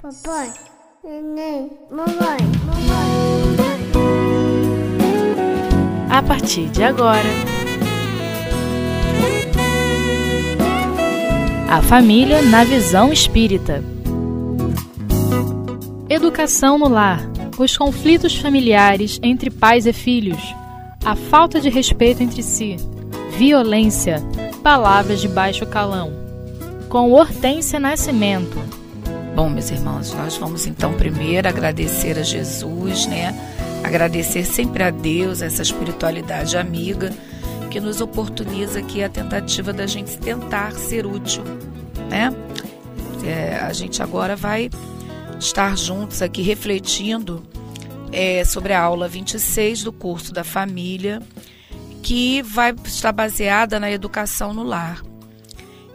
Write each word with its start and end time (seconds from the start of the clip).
Papai, 0.00 0.52
neném, 1.02 1.72
mamãe, 1.90 2.38
mamãe. 2.64 3.56
A 6.08 6.22
partir 6.22 6.68
de 6.68 6.84
agora, 6.84 7.28
a 11.68 11.82
família 11.82 12.42
na 12.42 12.62
visão 12.62 13.12
espírita. 13.12 13.82
Educação 16.08 16.78
no 16.78 16.88
lar, 16.88 17.28
os 17.58 17.76
conflitos 17.76 18.36
familiares 18.36 19.18
entre 19.20 19.50
pais 19.50 19.84
e 19.84 19.92
filhos, 19.92 20.54
a 21.04 21.16
falta 21.16 21.60
de 21.60 21.68
respeito 21.68 22.22
entre 22.22 22.44
si, 22.44 22.76
violência, 23.36 24.22
palavras 24.62 25.20
de 25.20 25.26
baixo 25.26 25.66
calão. 25.66 26.12
Com 26.88 27.10
Hortência 27.10 27.80
Nascimento. 27.80 28.77
Bom, 29.38 29.48
meus 29.48 29.70
irmãos, 29.70 30.12
nós 30.14 30.36
vamos 30.36 30.66
então 30.66 30.94
primeiro 30.94 31.48
agradecer 31.48 32.18
a 32.18 32.24
Jesus, 32.24 33.06
né? 33.06 33.32
Agradecer 33.84 34.44
sempre 34.44 34.82
a 34.82 34.90
Deus, 34.90 35.42
essa 35.42 35.62
espiritualidade 35.62 36.56
amiga 36.56 37.12
que 37.70 37.78
nos 37.78 38.00
oportuniza 38.00 38.80
aqui 38.80 39.00
a 39.00 39.08
tentativa 39.08 39.72
da 39.72 39.86
gente 39.86 40.18
tentar 40.18 40.72
ser 40.72 41.06
útil, 41.06 41.44
né? 42.10 42.34
É, 43.24 43.58
a 43.58 43.72
gente 43.72 44.02
agora 44.02 44.34
vai 44.34 44.70
estar 45.38 45.76
juntos 45.78 46.20
aqui 46.20 46.42
refletindo 46.42 47.46
é, 48.10 48.44
sobre 48.44 48.72
a 48.72 48.82
aula 48.82 49.06
26 49.06 49.84
do 49.84 49.92
curso 49.92 50.32
da 50.32 50.42
família, 50.42 51.22
que 52.02 52.42
vai 52.42 52.74
estar 52.84 53.12
baseada 53.12 53.78
na 53.78 53.88
educação 53.88 54.52
no 54.52 54.64
lar. 54.64 55.00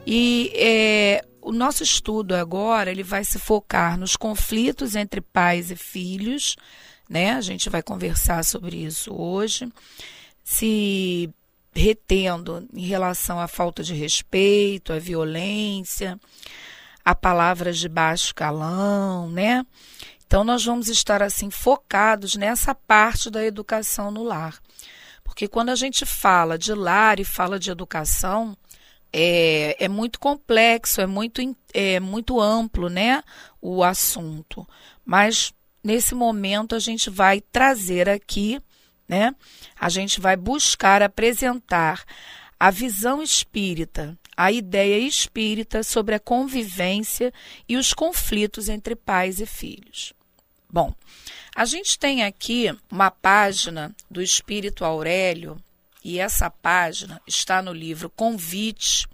E 0.08 0.50
é, 0.56 1.26
o 1.44 1.52
nosso 1.52 1.84
estudo 1.84 2.36
agora 2.36 2.90
ele 2.90 3.04
vai 3.04 3.24
se 3.24 3.38
focar 3.38 3.98
nos 3.98 4.16
conflitos 4.16 4.96
entre 4.96 5.22
pais 5.22 5.70
e 5.70 5.76
filhos, 5.76 6.56
né? 7.10 7.34
A 7.34 7.42
gente 7.42 7.70
vai 7.70 7.84
conversar 7.84 8.44
sobre 8.44 8.78
isso 8.78 9.14
hoje, 9.14 9.72
se 10.44 11.30
retendo 11.73 12.67
em 12.73 12.86
relação 12.86 13.40
à 13.40 13.48
falta 13.48 13.84
de 13.84 13.94
respeito, 13.94 14.94
à 14.94 15.00
violência, 15.00 16.20
a 17.04 17.14
palavras 17.14 17.78
de 17.78 17.89
baixo 17.89 18.34
calão, 18.34 19.30
né? 19.30 19.66
Então 20.26 20.44
nós 20.44 20.64
vamos 20.64 20.88
estar 20.88 21.22
assim 21.22 21.50
focados 21.50 22.36
nessa 22.36 22.73
parte 22.73 23.30
da 23.30 23.44
educação 23.44 24.10
no 24.10 24.23
lar. 24.23 24.58
Porque 25.23 25.48
quando 25.48 25.70
a 25.70 25.76
gente 25.76 26.06
fala 26.06 26.58
de 26.58 26.73
lar 26.73 27.20
e 27.20 27.26
fala 27.26 27.60
de 27.60 27.70
educação, 27.70 28.58
é, 29.14 29.86
é 29.86 29.88
muito 29.88 30.19
complexo, 30.19 31.00
é 31.00 31.06
muito, 31.06 31.42
é 31.72 32.00
muito 32.00 32.42
amplo, 32.42 32.89
né? 32.89 33.23
O 33.61 33.83
assunto. 33.83 34.67
Mas 35.05 35.53
nesse 35.83 36.16
momento 36.16 36.73
a 36.73 36.80
gente 36.80 37.09
vai 37.11 37.39
trazer 37.39 38.09
aqui, 38.09 38.59
né? 39.08 39.36
A 39.80 39.88
gente 39.88 40.20
vai 40.20 40.36
buscar 40.36 41.03
apresentar 41.03 42.03
a 42.59 42.72
visão 42.72 43.22
espírita, 43.22 44.17
a 44.36 44.52
ideia 44.52 44.97
espírita 44.97 45.83
sobre 45.83 46.16
a 46.16 46.20
convivência 46.20 47.31
e 47.70 47.77
os 47.77 47.94
conflitos 47.94 48.70
entre 48.70 48.95
pais 48.95 49.39
e 49.39 49.45
filhos. 49.45 50.14
Bom, 50.72 50.92
a 51.55 51.66
gente 51.66 52.00
tem 52.00 52.23
aqui 52.23 52.75
uma 52.89 53.11
página 53.11 53.95
do 54.09 54.23
Espírito 54.23 54.83
Aurélio, 54.83 55.55
e 56.04 56.20
essa 56.20 56.50
página 56.50 57.22
está 57.26 57.62
no 57.62 57.72
livro 57.72 58.09
Convite, 58.09 59.08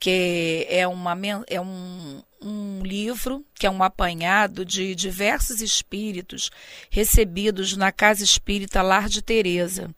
que 0.00 0.66
é, 0.68 0.88
uma, 0.88 1.16
é 1.46 1.60
um, 1.60 2.22
um 2.40 2.82
livro 2.82 3.44
que 3.54 3.66
é 3.66 3.70
um 3.70 3.82
apanhado 3.82 4.64
de 4.64 4.94
diversos 4.94 5.60
espíritos 5.60 6.50
recebidos 6.90 7.76
na 7.76 7.92
Casa 7.92 8.24
Espírita 8.24 8.82
Lar 8.82 9.08
de 9.08 9.22
Teresa. 9.22 9.94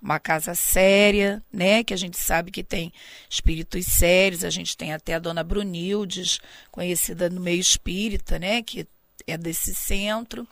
Uma 0.00 0.18
casa 0.18 0.52
séria, 0.56 1.40
né? 1.52 1.84
Que 1.84 1.94
a 1.94 1.96
gente 1.96 2.18
sabe 2.18 2.50
que 2.50 2.64
tem 2.64 2.92
espíritos 3.30 3.86
sérios. 3.86 4.42
A 4.42 4.50
gente 4.50 4.76
tem 4.76 4.92
até 4.92 5.14
a 5.14 5.18
dona 5.20 5.44
Brunildes, 5.44 6.40
conhecida 6.72 7.30
no 7.30 7.40
meio 7.40 7.60
espírita, 7.60 8.36
né? 8.36 8.62
Que 8.62 8.88
é 9.28 9.38
desse 9.38 9.72
centro. 9.72 10.48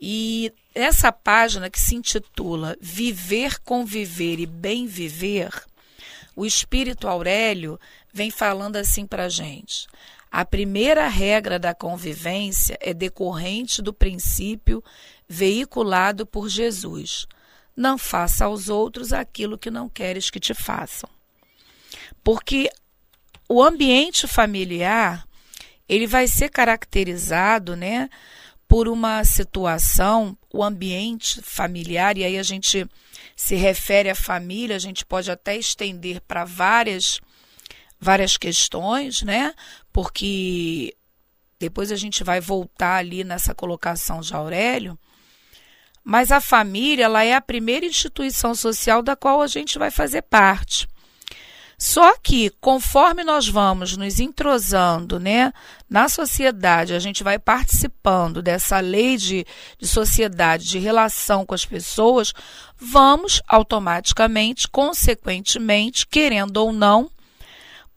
E 0.00 0.52
essa 0.74 1.10
página 1.10 1.68
que 1.68 1.80
se 1.80 1.94
intitula 1.94 2.76
Viver, 2.80 3.58
Conviver 3.60 4.38
e 4.38 4.46
Bem 4.46 4.86
Viver, 4.86 5.50
o 6.36 6.46
Espírito 6.46 7.08
Aurélio 7.08 7.80
vem 8.12 8.30
falando 8.30 8.76
assim 8.76 9.04
para 9.04 9.28
gente. 9.28 9.88
A 10.30 10.44
primeira 10.44 11.08
regra 11.08 11.58
da 11.58 11.74
convivência 11.74 12.78
é 12.80 12.94
decorrente 12.94 13.80
do 13.82 13.92
princípio 13.92 14.84
veiculado 15.28 16.26
por 16.26 16.48
Jesus. 16.48 17.26
Não 17.74 17.96
faça 17.96 18.44
aos 18.44 18.68
outros 18.68 19.12
aquilo 19.12 19.58
que 19.58 19.70
não 19.70 19.88
queres 19.88 20.30
que 20.30 20.38
te 20.38 20.54
façam. 20.54 21.08
Porque 22.22 22.70
o 23.48 23.62
ambiente 23.62 24.26
familiar, 24.26 25.26
ele 25.88 26.06
vai 26.06 26.28
ser 26.28 26.50
caracterizado, 26.50 27.74
né, 27.74 28.10
por 28.68 28.86
uma 28.86 29.24
situação, 29.24 30.36
o 30.52 30.62
ambiente 30.62 31.40
familiar, 31.40 32.18
e 32.18 32.24
aí 32.24 32.38
a 32.38 32.42
gente 32.42 32.86
se 33.34 33.56
refere 33.56 34.10
à 34.10 34.14
família, 34.14 34.76
a 34.76 34.78
gente 34.78 35.06
pode 35.06 35.30
até 35.30 35.56
estender 35.56 36.20
para 36.20 36.44
várias 36.44 37.18
várias 37.98 38.36
questões, 38.36 39.22
né? 39.22 39.54
Porque 39.92 40.94
depois 41.58 41.90
a 41.90 41.96
gente 41.96 42.22
vai 42.22 42.40
voltar 42.40 42.96
ali 42.96 43.24
nessa 43.24 43.54
colocação 43.54 44.20
de 44.20 44.34
Aurélio. 44.34 44.96
Mas 46.04 46.30
a 46.30 46.40
família, 46.40 47.06
ela 47.06 47.24
é 47.24 47.34
a 47.34 47.40
primeira 47.40 47.84
instituição 47.84 48.54
social 48.54 49.02
da 49.02 49.16
qual 49.16 49.42
a 49.42 49.46
gente 49.46 49.78
vai 49.78 49.90
fazer 49.90 50.22
parte. 50.22 50.88
Só 51.78 52.18
que, 52.18 52.50
conforme 52.60 53.22
nós 53.22 53.48
vamos 53.48 53.96
nos 53.96 54.18
entrosando 54.18 55.20
né, 55.20 55.52
na 55.88 56.08
sociedade, 56.08 56.92
a 56.92 56.98
gente 56.98 57.22
vai 57.22 57.38
participando 57.38 58.42
dessa 58.42 58.80
lei 58.80 59.16
de, 59.16 59.46
de 59.78 59.86
sociedade, 59.86 60.64
de 60.64 60.78
relação 60.80 61.46
com 61.46 61.54
as 61.54 61.64
pessoas, 61.64 62.34
vamos 62.76 63.40
automaticamente, 63.46 64.66
consequentemente, 64.66 66.04
querendo 66.04 66.56
ou 66.56 66.72
não, 66.72 67.08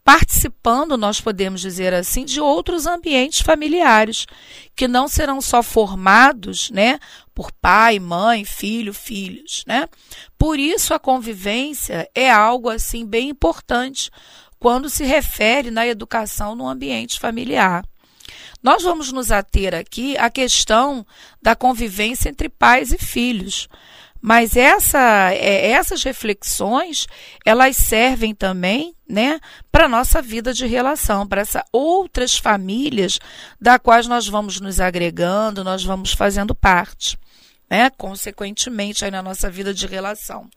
participando, 0.04 0.96
nós 0.96 1.20
podemos 1.20 1.60
dizer 1.60 1.94
assim, 1.94 2.24
de 2.24 2.40
outros 2.40 2.86
ambientes 2.86 3.40
familiares, 3.40 4.26
que 4.74 4.88
não 4.88 5.06
serão 5.06 5.40
só 5.40 5.62
formados, 5.62 6.70
né, 6.70 6.98
por 7.34 7.52
pai, 7.52 7.98
mãe, 7.98 8.44
filho, 8.44 8.92
filhos, 8.92 9.64
né? 9.66 9.88
Por 10.36 10.58
isso 10.58 10.92
a 10.92 10.98
convivência 10.98 12.08
é 12.14 12.30
algo 12.30 12.68
assim 12.68 13.06
bem 13.06 13.28
importante 13.28 14.10
quando 14.58 14.90
se 14.90 15.04
refere 15.04 15.70
na 15.70 15.86
educação 15.86 16.54
no 16.54 16.68
ambiente 16.68 17.18
familiar. 17.18 17.84
Nós 18.62 18.82
vamos 18.84 19.10
nos 19.10 19.32
ater 19.32 19.74
aqui 19.74 20.16
à 20.16 20.30
questão 20.30 21.04
da 21.40 21.56
convivência 21.56 22.28
entre 22.28 22.48
pais 22.48 22.92
e 22.92 22.98
filhos. 22.98 23.68
Mas 24.22 24.56
essa, 24.56 25.32
é, 25.32 25.72
essas 25.72 26.04
reflexões, 26.04 27.08
elas 27.44 27.76
servem 27.76 28.32
também 28.32 28.94
né, 29.08 29.40
para 29.70 29.86
a 29.86 29.88
nossa 29.88 30.22
vida 30.22 30.54
de 30.54 30.64
relação, 30.64 31.26
para 31.26 31.40
essas 31.40 31.64
outras 31.72 32.38
famílias 32.38 33.18
da 33.60 33.80
quais 33.80 34.06
nós 34.06 34.28
vamos 34.28 34.60
nos 34.60 34.78
agregando, 34.78 35.64
nós 35.64 35.82
vamos 35.82 36.12
fazendo 36.12 36.54
parte, 36.54 37.18
né, 37.68 37.90
consequentemente 37.90 39.04
aí 39.04 39.10
na 39.10 39.22
nossa 39.22 39.50
vida 39.50 39.74
de 39.74 39.88
relação. 39.88 40.48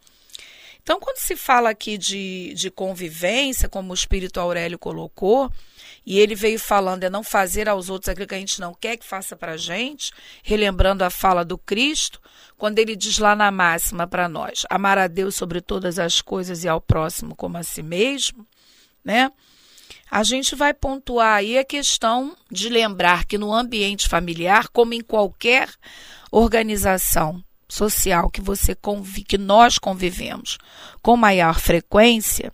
Então, 0.84 1.00
quando 1.00 1.18
se 1.18 1.36
fala 1.36 1.72
aqui 1.72 1.98
de, 1.98 2.54
de 2.54 2.70
convivência, 2.70 3.68
como 3.68 3.90
o 3.90 3.96
Espírito 3.96 4.40
Aurélio 4.40 4.78
colocou, 4.78 5.52
e 6.06 6.20
ele 6.20 6.36
veio 6.36 6.60
falando 6.60 7.04
é 7.04 7.10
não 7.10 7.24
fazer 7.24 7.68
aos 7.68 7.90
outros 7.90 8.10
aquilo 8.10 8.28
que 8.28 8.36
a 8.36 8.40
gente 8.40 8.62
não 8.62 8.74
quer 8.74 8.96
que 8.96 9.06
faça 9.06 9.36
para 9.36 9.54
a 9.54 9.58
gente, 9.58 10.12
relembrando 10.44 11.04
a 11.04 11.10
fala 11.10 11.44
do 11.44 11.58
Cristo, 11.58 12.22
quando 12.58 12.78
ele 12.78 12.96
diz 12.96 13.18
lá 13.18 13.36
na 13.36 13.50
máxima 13.50 14.06
para 14.06 14.30
nós: 14.30 14.66
amar 14.70 14.98
a 14.98 15.08
Deus 15.08 15.36
sobre 15.36 15.62
todas 15.62 15.98
as 15.98 16.22
coisas 16.22 16.64
e 16.64 16.68
ao 16.68 16.80
próximo 16.80 17.36
como 17.36 17.58
a 17.58 17.64
si 17.64 17.82
mesmo, 17.82 18.46
né? 19.04 19.32
A 20.10 20.24
gente 20.24 20.56
vai 20.56 20.74
pontuar 20.74 21.38
aí 21.38 21.58
a 21.58 21.64
questão 21.66 22.38
de 22.52 22.70
lembrar 22.70 23.26
que 23.26 23.38
no 23.38 23.52
ambiente 23.52 24.08
familiar, 24.08 24.68
como 24.70 24.94
em 24.94 25.02
qualquer 25.02 25.70
organização 26.32 27.44
social 27.68 28.30
que 28.30 28.40
você 28.40 28.78
que 29.28 29.38
nós 29.38 29.80
convivemos 29.80 30.60
com 31.02 31.18
maior 31.18 31.60
frequência, 31.60 32.54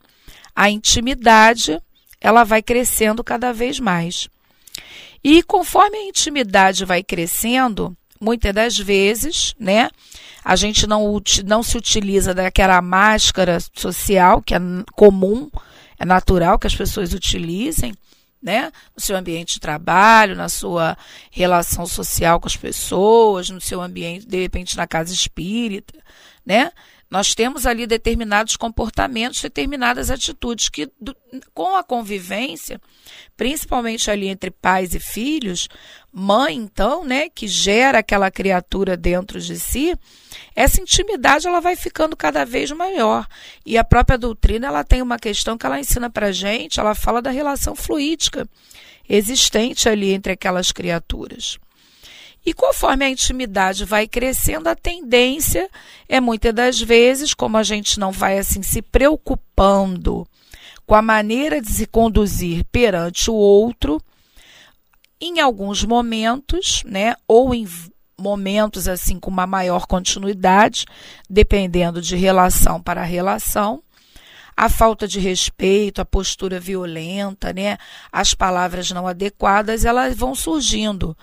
a 0.56 0.70
intimidade 0.70 1.82
ela 2.22 2.44
vai 2.44 2.62
crescendo 2.62 3.24
cada 3.24 3.52
vez 3.52 3.80
mais. 3.80 4.30
E 5.24 5.44
conforme 5.44 5.98
a 5.98 6.08
intimidade 6.08 6.86
vai 6.86 7.04
crescendo, 7.04 7.96
muitas 8.20 8.54
das 8.54 8.78
vezes, 8.78 9.56
né, 9.60 9.90
a 10.44 10.56
gente 10.56 10.88
não, 10.88 11.22
não 11.46 11.64
se 11.64 11.78
utiliza 11.78 12.34
daquela 12.34 12.82
máscara 12.82 13.58
social 13.74 14.42
que 14.42 14.54
é 14.54 14.60
comum, 14.94 15.50
é 16.00 16.06
natural 16.06 16.58
que 16.58 16.68
as 16.68 16.76
pessoas 16.76 17.14
utilizem, 17.14 17.94
né? 18.42 18.72
No 18.96 19.02
seu 19.02 19.16
ambiente 19.16 19.54
de 19.54 19.60
trabalho, 19.60 20.36
na 20.36 20.50
sua 20.50 20.98
relação 21.30 21.86
social 21.86 22.40
com 22.40 22.48
as 22.48 22.58
pessoas, 22.58 23.52
no 23.52 23.62
seu 23.62 23.80
ambiente, 23.80 24.26
de 24.26 24.42
repente, 24.42 24.76
na 24.76 24.88
casa 24.88 25.14
espírita, 25.14 25.94
né? 26.44 26.72
Nós 27.12 27.36
temos 27.36 27.66
ali 27.66 27.86
determinados 27.86 28.56
comportamentos, 28.56 29.42
determinadas 29.42 30.10
atitudes 30.10 30.70
que, 30.70 30.90
do, 31.00 31.14
com 31.54 31.76
a 31.76 31.84
convivência, 31.84 32.80
principalmente 33.36 34.10
ali 34.10 34.30
entre 34.30 34.50
pais 34.50 34.96
e 34.96 35.00
filhos, 35.00 35.68
mãe, 36.10 36.56
então, 36.56 37.04
né, 37.04 37.28
que 37.28 37.50
gera 37.50 38.00
aquela 38.00 38.32
criatura 38.32 38.96
dentro 38.96 39.42
de 39.42 39.60
si, 39.60 39.94
essa 40.56 40.82
intimidade 40.82 41.46
ela 41.46 41.60
vai 41.60 41.76
ficando 41.76 42.16
cada 42.16 42.46
vez 42.46 42.72
maior. 42.72 43.28
E 43.66 43.78
a 43.78 43.84
própria 43.84 44.18
doutrina 44.18 44.68
ela 44.68 44.84
tem 44.86 45.02
uma 45.02 45.20
questão 45.20 45.58
que 45.58 45.66
ela 45.66 45.82
ensina 45.82 46.10
para 46.10 46.32
gente, 46.32 46.80
ela 46.80 46.96
fala 46.96 47.22
da 47.22 47.30
relação 47.30 47.76
fluídica 47.76 48.48
existente 49.10 49.90
ali 49.90 50.12
entre 50.14 50.32
aquelas 50.32 50.72
criaturas. 50.72 51.60
E 52.46 52.54
conforme 52.54 53.06
a 53.06 53.10
intimidade 53.10 53.86
vai 53.86 54.08
crescendo, 54.08 54.68
a 54.68 54.76
tendência 54.76 55.70
é 56.10 56.20
muitas 56.20 56.54
das 56.54 56.82
vezes, 56.82 57.34
como 57.34 57.58
a 57.58 57.64
gente 57.64 58.00
não 58.00 58.12
vai 58.12 58.40
assim 58.40 58.64
se 58.64 58.82
preocupando 58.82 60.28
com 60.86 60.96
a 60.96 61.02
maneira 61.02 61.62
de 61.62 61.72
se 61.72 61.86
conduzir 61.86 62.66
perante 62.72 63.30
o 63.30 63.36
outro, 63.36 64.02
em 65.22 65.40
alguns 65.40 65.84
momentos, 65.84 66.84
né, 66.84 67.16
ou 67.28 67.54
em 67.54 67.68
momentos 68.20 68.88
assim 68.88 69.20
com 69.20 69.30
uma 69.30 69.46
maior 69.46 69.86
continuidade, 69.86 70.86
dependendo 71.30 72.02
de 72.02 72.16
relação 72.16 72.82
para 72.82 73.04
relação, 73.04 73.84
a 74.58 74.68
falta 74.68 75.08
de 75.08 75.20
respeito, 75.20 76.02
a 76.02 76.06
postura 76.06 76.60
violenta, 76.60 77.54
né, 77.54 77.78
as 78.12 78.34
palavras 78.34 78.90
não 78.92 79.08
adequadas, 79.08 79.86
elas 79.86 80.16
vão 80.16 80.34
surgindo 80.34 81.16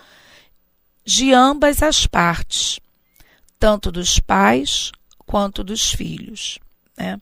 de 1.08 1.32
ambas 1.32 1.82
as 1.82 2.06
partes, 2.06 2.78
tanto 3.58 3.90
dos 3.90 4.20
pais 4.20 4.92
quanto 5.24 5.64
dos 5.64 5.90
filhos. 5.90 6.58
Né? 6.98 7.18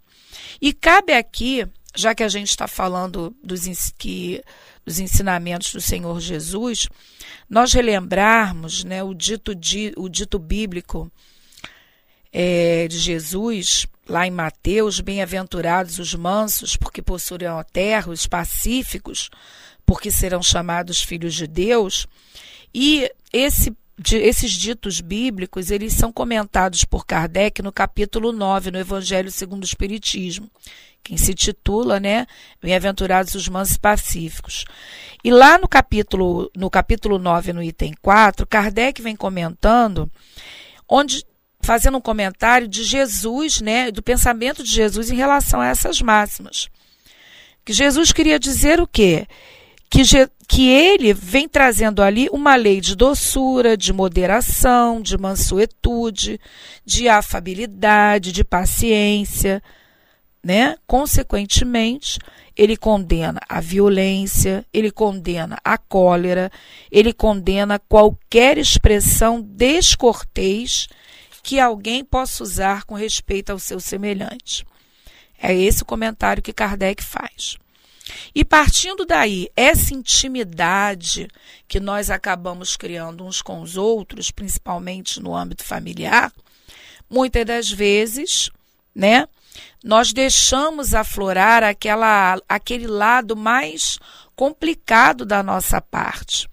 E 0.61 0.73
cabe 0.73 1.13
aqui, 1.13 1.65
já 1.95 2.13
que 2.13 2.25
a 2.25 2.29
gente 2.29 2.51
está 2.51 2.67
falando 2.67 3.33
dos, 3.41 3.63
que, 3.97 4.43
dos 4.85 4.99
ensinamentos 4.99 5.73
do 5.73 5.81
Senhor 5.81 6.19
Jesus, 6.19 6.89
nós 7.49 7.73
relembrarmos 7.73 8.83
né, 8.83 9.05
o, 9.05 9.15
dito, 9.15 9.53
o 9.97 10.09
dito 10.09 10.37
bíblico 10.37 11.09
é, 12.33 12.89
de 12.89 12.99
Jesus, 12.99 13.87
lá 14.09 14.27
em 14.27 14.33
Mateus: 14.33 14.99
Bem-aventurados 14.99 16.01
os 16.01 16.13
mansos, 16.13 16.75
porque 16.75 17.01
possuirão 17.01 17.57
a 17.57 17.63
terra, 17.63 18.11
os 18.11 18.27
pacíficos, 18.27 19.31
porque 19.87 20.11
serão 20.11 20.43
chamados 20.43 21.01
filhos 21.01 21.35
de 21.35 21.47
Deus. 21.47 22.09
E 22.75 23.11
esse, 23.33 23.75
esses 24.13 24.53
ditos 24.53 25.01
bíblicos, 25.01 25.71
eles 25.71 25.93
são 25.93 26.13
comentados 26.13 26.85
por 26.85 27.07
Kardec 27.07 27.63
no 27.63 27.73
capítulo 27.73 28.33
9, 28.33 28.71
no 28.71 28.79
Evangelho 28.79 29.31
segundo 29.31 29.63
o 29.63 29.67
Espiritismo, 29.67 30.51
que 31.03 31.17
se 31.17 31.35
titula, 31.35 32.01
né, 32.01 32.27
Bem-aventurados 32.61 33.35
os 33.35 33.49
mansos 33.49 33.79
pacíficos. 33.79 34.65
E 35.23 35.31
lá 35.31 35.59
no 35.59 35.69
capítulo, 35.69 36.51
no 36.57 36.69
capítulo 36.69 37.19
9, 37.19 37.53
no 37.53 37.63
item 37.63 37.95
4, 38.03 38.47
Kardec 38.47 39.01
vem 39.01 39.17
comentando, 39.17 40.11
onde 40.89 41.25
fazendo 41.61 41.99
um 41.99 42.01
comentário 42.01 42.69
de 42.69 42.85
Jesus, 42.85 43.61
né, 43.61 43.91
do 43.91 44.03
pensamento 44.03 44.63
de 44.63 44.71
Jesus 44.71 45.11
em 45.11 45.17
relação 45.17 45.61
a 45.61 45.67
essas 45.67 46.01
máximas. 46.01 46.69
Que 47.65 47.73
Jesus 47.73 48.13
queria 48.13 48.39
dizer 48.39 48.81
o 48.81 48.87
quê? 48.87 49.27
que, 49.91 50.03
que 50.49 50.69
ele 50.69 51.13
vem 51.13 51.49
trazendo 51.49 52.03
ali 52.03 52.29
uma 52.31 52.55
lei 52.55 52.81
de 52.81 52.95
doçura, 52.95 53.77
de 53.77 53.93
moderação, 53.93 55.01
de 55.01 55.19
mansuetude, 55.19 56.41
de 56.85 57.09
afabilidade, 57.09 58.31
de 58.31 58.45
paciência, 58.45 59.63
né? 60.43 60.77
Consequentemente, 60.87 62.21
ele 62.57 62.77
condena 62.77 63.41
a 63.49 63.61
violência, 63.61 64.65
ele 64.73 64.93
condena 64.93 65.59
a 65.65 65.77
cólera, 65.77 66.51
ele 66.91 67.13
condena 67.13 67.81
qualquer 67.81 68.57
expressão 68.57 69.43
descortês 69.43 70.87
que 71.43 71.59
alguém 71.59 72.05
possa 72.05 72.45
usar 72.45 72.85
com 72.85 72.95
respeito 72.95 73.51
ao 73.51 73.59
seu 73.59 73.81
semelhante. 73.81 74.65
É 75.39 75.55
esse 75.55 75.83
o 75.83 75.87
comentário 75.87 76.43
que 76.43 76.53
Kardec 76.53 77.03
faz. 77.03 77.59
E 78.35 78.45
partindo 78.45 79.05
daí, 79.05 79.49
essa 79.57 79.95
intimidade 79.95 81.29
que 81.67 81.81
nós 81.81 82.11
acabamos 82.11 82.77
criando 82.77 83.25
uns 83.25 83.43
com 83.43 83.61
os 83.61 83.77
outros, 83.77 84.31
principalmente 84.31 85.21
no 85.21 85.35
âmbito 85.35 85.65
familiar, 85.65 86.33
muitas 87.11 87.45
das 87.45 87.71
vezes, 87.71 88.51
né, 88.95 89.27
nós 89.83 90.13
deixamos 90.13 90.95
aflorar 90.95 91.63
aquela, 91.63 92.41
aquele 92.49 92.87
lado 92.87 93.37
mais 93.37 93.99
complicado 94.35 95.25
da 95.25 95.43
nossa 95.43 95.81
parte. 95.81 96.49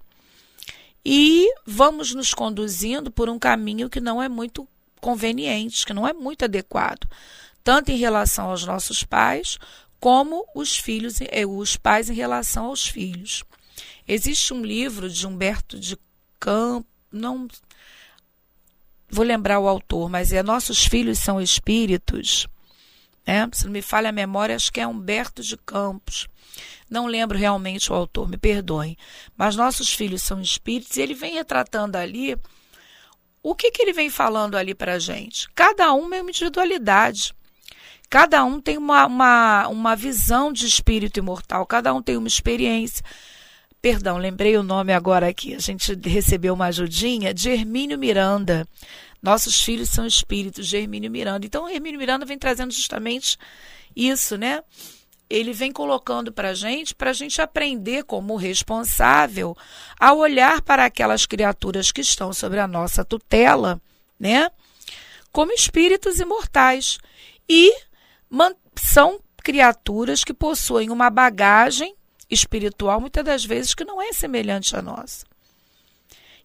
E 1.04 1.52
vamos 1.66 2.14
nos 2.14 2.32
conduzindo 2.32 3.10
por 3.10 3.28
um 3.28 3.38
caminho 3.38 3.90
que 3.90 4.00
não 4.00 4.22
é 4.22 4.28
muito 4.28 4.66
conveniente, 5.00 5.84
que 5.84 5.92
não 5.92 6.08
é 6.08 6.14
muito 6.14 6.46
adequado, 6.46 7.06
tanto 7.62 7.90
em 7.90 7.96
relação 7.96 8.50
aos 8.50 8.64
nossos 8.64 9.04
pais, 9.04 9.58
como 10.04 10.46
os 10.54 10.76
filhos, 10.76 11.18
eh, 11.30 11.46
os 11.46 11.78
pais 11.78 12.10
em 12.10 12.12
relação 12.12 12.66
aos 12.66 12.86
filhos. 12.86 13.42
Existe 14.06 14.52
um 14.52 14.62
livro 14.62 15.08
de 15.08 15.26
Humberto 15.26 15.80
de 15.80 15.96
Campos, 16.38 16.92
não 17.10 17.48
vou 19.08 19.24
lembrar 19.24 19.60
o 19.60 19.66
autor, 19.66 20.10
mas 20.10 20.30
é 20.30 20.42
Nossos 20.42 20.84
Filhos 20.84 21.18
são 21.20 21.40
Espíritos. 21.40 22.46
Né? 23.26 23.48
Se 23.54 23.64
não 23.64 23.72
me 23.72 23.80
falha 23.80 24.10
a 24.10 24.12
memória, 24.12 24.54
acho 24.54 24.70
que 24.70 24.78
é 24.78 24.86
Humberto 24.86 25.42
de 25.42 25.56
Campos. 25.56 26.28
Não 26.90 27.06
lembro 27.06 27.38
realmente 27.38 27.90
o 27.90 27.94
autor, 27.94 28.28
me 28.28 28.36
perdoem. 28.36 28.98
Mas 29.34 29.56
Nossos 29.56 29.90
Filhos 29.90 30.20
são 30.20 30.38
Espíritos, 30.38 30.98
e 30.98 31.00
ele 31.00 31.14
vem 31.14 31.32
retratando 31.32 31.96
ali. 31.96 32.36
O 33.42 33.54
que, 33.54 33.70
que 33.70 33.80
ele 33.80 33.94
vem 33.94 34.10
falando 34.10 34.54
ali 34.54 34.74
para 34.74 34.98
gente? 34.98 35.48
Cada 35.54 35.94
um 35.94 36.12
é 36.12 36.20
uma 36.20 36.28
individualidade. 36.28 37.32
Cada 38.14 38.44
um 38.44 38.60
tem 38.60 38.78
uma, 38.78 39.06
uma, 39.06 39.66
uma 39.66 39.96
visão 39.96 40.52
de 40.52 40.68
espírito 40.68 41.18
imortal, 41.18 41.66
cada 41.66 41.92
um 41.92 42.00
tem 42.00 42.16
uma 42.16 42.28
experiência. 42.28 43.04
Perdão, 43.82 44.18
lembrei 44.18 44.56
o 44.56 44.62
nome 44.62 44.92
agora 44.92 45.26
aqui. 45.26 45.52
A 45.52 45.58
gente 45.58 45.92
recebeu 46.00 46.54
uma 46.54 46.66
ajudinha 46.66 47.34
de 47.34 47.50
Hermínio 47.50 47.98
Miranda. 47.98 48.68
Nossos 49.20 49.60
filhos 49.60 49.88
são 49.88 50.06
espíritos 50.06 50.68
de 50.68 50.76
Hermínio 50.76 51.10
Miranda. 51.10 51.44
Então, 51.44 51.68
Hermínio 51.68 51.98
Miranda 51.98 52.24
vem 52.24 52.38
trazendo 52.38 52.70
justamente 52.72 53.36
isso, 53.96 54.38
né? 54.38 54.62
Ele 55.28 55.52
vem 55.52 55.72
colocando 55.72 56.30
para 56.30 56.50
a 56.50 56.54
gente, 56.54 56.94
para 56.94 57.10
a 57.10 57.14
gente 57.14 57.42
aprender 57.42 58.04
como 58.04 58.36
responsável 58.36 59.56
a 59.98 60.12
olhar 60.12 60.62
para 60.62 60.84
aquelas 60.84 61.26
criaturas 61.26 61.90
que 61.90 62.02
estão 62.02 62.32
sobre 62.32 62.60
a 62.60 62.68
nossa 62.68 63.04
tutela, 63.04 63.82
né? 64.20 64.52
Como 65.32 65.50
espíritos 65.50 66.20
imortais. 66.20 66.96
E 67.48 67.74
são 68.76 69.20
criaturas 69.42 70.24
que 70.24 70.34
possuem 70.34 70.90
uma 70.90 71.10
bagagem 71.10 71.94
espiritual, 72.30 73.00
muitas 73.00 73.24
das 73.24 73.44
vezes, 73.44 73.74
que 73.74 73.84
não 73.84 74.00
é 74.00 74.12
semelhante 74.12 74.74
à 74.76 74.82
nossa. 74.82 75.26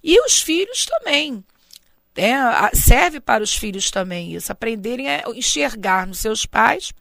E 0.04 0.20
os 0.26 0.42
filhos 0.42 0.86
também. 0.86 1.44
É, 2.16 2.36
serve 2.76 3.22
para 3.22 3.44
os 3.44 3.56
filhos 3.56 3.90
também 3.90 4.34
isso, 4.34 4.52
aprenderem 4.52 5.10
a 5.10 5.24
enxergar 5.34 6.06
nos 6.06 6.20
seus 6.20 6.46
pais 6.46 6.92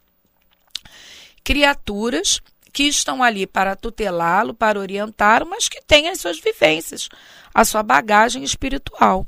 criaturas 1.43 2.39
que 2.71 2.83
estão 2.83 3.21
ali 3.21 3.45
para 3.45 3.75
tutelá-lo, 3.75 4.53
para 4.53 4.79
orientá-lo, 4.79 5.45
mas 5.49 5.67
que 5.67 5.81
têm 5.81 6.07
as 6.07 6.21
suas 6.21 6.39
vivências, 6.39 7.09
a 7.53 7.65
sua 7.65 7.83
bagagem 7.83 8.43
espiritual. 8.43 9.27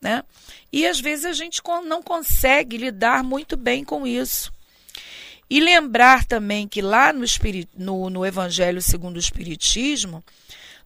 Né? 0.00 0.22
E 0.72 0.86
às 0.86 1.00
vezes 1.00 1.24
a 1.24 1.32
gente 1.32 1.60
não 1.86 2.02
consegue 2.02 2.76
lidar 2.76 3.24
muito 3.24 3.56
bem 3.56 3.82
com 3.82 4.06
isso. 4.06 4.52
E 5.52 5.60
lembrar 5.60 6.24
também 6.24 6.66
que 6.66 6.80
lá 6.80 7.12
no, 7.12 7.26
no, 7.76 8.08
no 8.08 8.24
Evangelho 8.24 8.80
segundo 8.80 9.16
o 9.16 9.18
Espiritismo, 9.18 10.24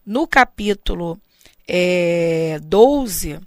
no 0.05 0.27
capítulo 0.27 1.17
é, 1.65 2.59
12, 2.61 3.39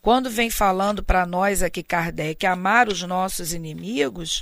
quando 0.00 0.30
vem 0.30 0.50
falando 0.50 1.02
para 1.02 1.26
nós 1.26 1.64
aqui 1.64 1.82
Kardec 1.82 2.46
amar 2.46 2.86
os 2.86 3.02
nossos 3.02 3.52
inimigos, 3.52 4.40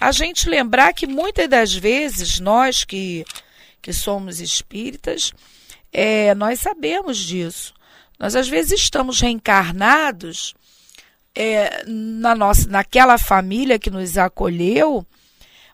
a 0.00 0.12
gente 0.12 0.48
lembrar 0.48 0.92
que 0.92 1.08
muitas 1.08 1.48
das 1.48 1.74
vezes 1.74 2.38
nós 2.38 2.84
que, 2.84 3.24
que 3.82 3.92
somos 3.92 4.38
espíritas, 4.38 5.32
é, 5.92 6.32
nós 6.36 6.60
sabemos 6.60 7.18
disso. 7.18 7.74
Nós 8.20 8.36
às 8.36 8.48
vezes 8.48 8.82
estamos 8.82 9.20
reencarnados 9.20 10.54
é, 11.34 11.82
na 11.88 12.36
nossa, 12.36 12.68
naquela 12.68 13.18
família 13.18 13.80
que 13.80 13.90
nos 13.90 14.16
acolheu 14.16 15.04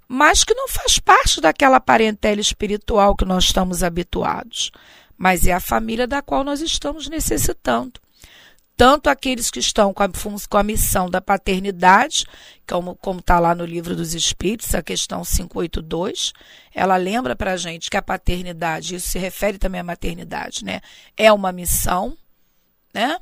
mas 0.09 0.45
que 0.45 0.55
não 0.55 0.69
faz 0.69 0.99
parte 0.99 1.41
daquela 1.41 1.81
parentela 1.81 2.41
espiritual 2.41 3.17
que 3.17 3.25
nós 3.25 3.45
estamos 3.45 3.83
habituados, 3.83 4.71
mas 5.17 5.47
é 5.47 5.53
a 5.53 5.61
família 5.61 6.07
da 6.07 6.23
qual 6.23 6.45
nós 6.45 6.61
estamos 6.61 7.09
necessitando. 7.09 8.01
Tanto 8.77 9.09
aqueles 9.09 9.51
que 9.51 9.59
estão 9.59 9.95
com 9.95 10.03
a, 10.03 10.09
com 10.51 10.59
a 10.59 10.63
missão 10.63 11.09
da 11.09 11.19
paternidade, 11.19 12.27
como 12.67 13.21
está 13.21 13.41
lá 13.41 13.55
no 13.55 13.65
livro 13.65 13.97
dos 13.97 14.13
Espíritos, 14.13 14.75
a 14.75 14.83
questão 14.83 15.23
582, 15.23 16.35
ela 16.75 16.97
lembra 16.97 17.35
para 17.35 17.53
a 17.53 17.57
gente 17.57 17.89
que 17.89 17.97
a 17.97 18.03
paternidade, 18.03 18.97
isso 18.97 19.09
se 19.09 19.19
refere 19.19 19.57
também 19.57 19.81
à 19.81 19.85
maternidade, 19.85 20.63
né? 20.63 20.83
É 21.17 21.33
uma 21.33 21.53
missão, 21.53 22.19
né? 22.93 23.19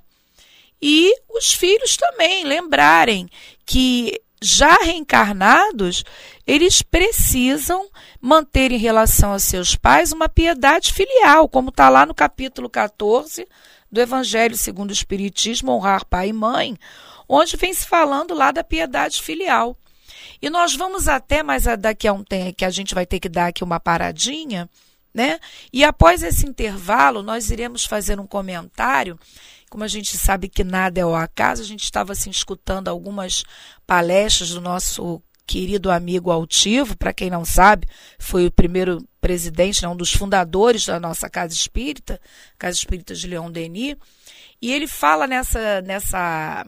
E 0.82 1.14
os 1.30 1.52
filhos 1.52 1.96
também 1.96 2.44
lembrarem 2.44 3.30
que 3.64 4.20
já 4.42 4.76
reencarnados, 4.76 6.04
eles 6.46 6.82
precisam 6.82 7.88
manter 8.20 8.72
em 8.72 8.78
relação 8.78 9.32
a 9.32 9.38
seus 9.38 9.74
pais 9.74 10.12
uma 10.12 10.28
piedade 10.28 10.92
filial, 10.92 11.48
como 11.48 11.70
está 11.70 11.88
lá 11.88 12.04
no 12.04 12.14
capítulo 12.14 12.68
14 12.68 13.46
do 13.90 14.00
Evangelho 14.00 14.56
segundo 14.56 14.90
o 14.90 14.94
Espiritismo, 14.94 15.72
honrar 15.72 16.04
pai 16.04 16.28
e 16.28 16.32
mãe, 16.32 16.76
onde 17.28 17.56
vem 17.56 17.72
se 17.72 17.86
falando 17.86 18.34
lá 18.34 18.50
da 18.50 18.64
piedade 18.64 19.22
filial. 19.22 19.76
E 20.42 20.50
nós 20.50 20.74
vamos 20.74 21.08
até 21.08 21.42
mais 21.42 21.64
daqui 21.78 22.06
a 22.06 22.12
um 22.12 22.22
tempo, 22.22 22.54
que 22.54 22.64
a 22.64 22.70
gente 22.70 22.94
vai 22.94 23.06
ter 23.06 23.20
que 23.20 23.28
dar 23.28 23.46
aqui 23.46 23.64
uma 23.64 23.80
paradinha, 23.80 24.68
né? 25.14 25.38
E 25.72 25.84
após 25.84 26.22
esse 26.22 26.46
intervalo, 26.46 27.22
nós 27.22 27.50
iremos 27.50 27.84
fazer 27.84 28.18
um 28.18 28.26
comentário 28.26 29.18
como 29.74 29.82
a 29.82 29.88
gente 29.88 30.16
sabe 30.16 30.48
que 30.48 30.62
nada 30.62 31.00
é 31.00 31.04
o 31.04 31.16
acaso, 31.16 31.60
a 31.60 31.64
gente 31.64 31.82
estava 31.82 32.12
assim, 32.12 32.30
escutando 32.30 32.86
algumas 32.86 33.42
palestras 33.84 34.50
do 34.50 34.60
nosso 34.60 35.20
querido 35.44 35.90
amigo 35.90 36.30
Altivo, 36.30 36.96
para 36.96 37.12
quem 37.12 37.28
não 37.28 37.44
sabe, 37.44 37.88
foi 38.16 38.46
o 38.46 38.52
primeiro 38.52 39.04
presidente, 39.20 39.82
né, 39.82 39.88
um 39.88 39.96
dos 39.96 40.12
fundadores 40.12 40.86
da 40.86 41.00
nossa 41.00 41.28
Casa 41.28 41.52
Espírita, 41.52 42.20
Casa 42.56 42.78
Espírita 42.78 43.16
de 43.16 43.26
Leon 43.26 43.50
Denis, 43.50 43.96
e 44.62 44.72
ele 44.72 44.86
fala 44.86 45.26
nessa, 45.26 45.82
nessa, 45.82 46.64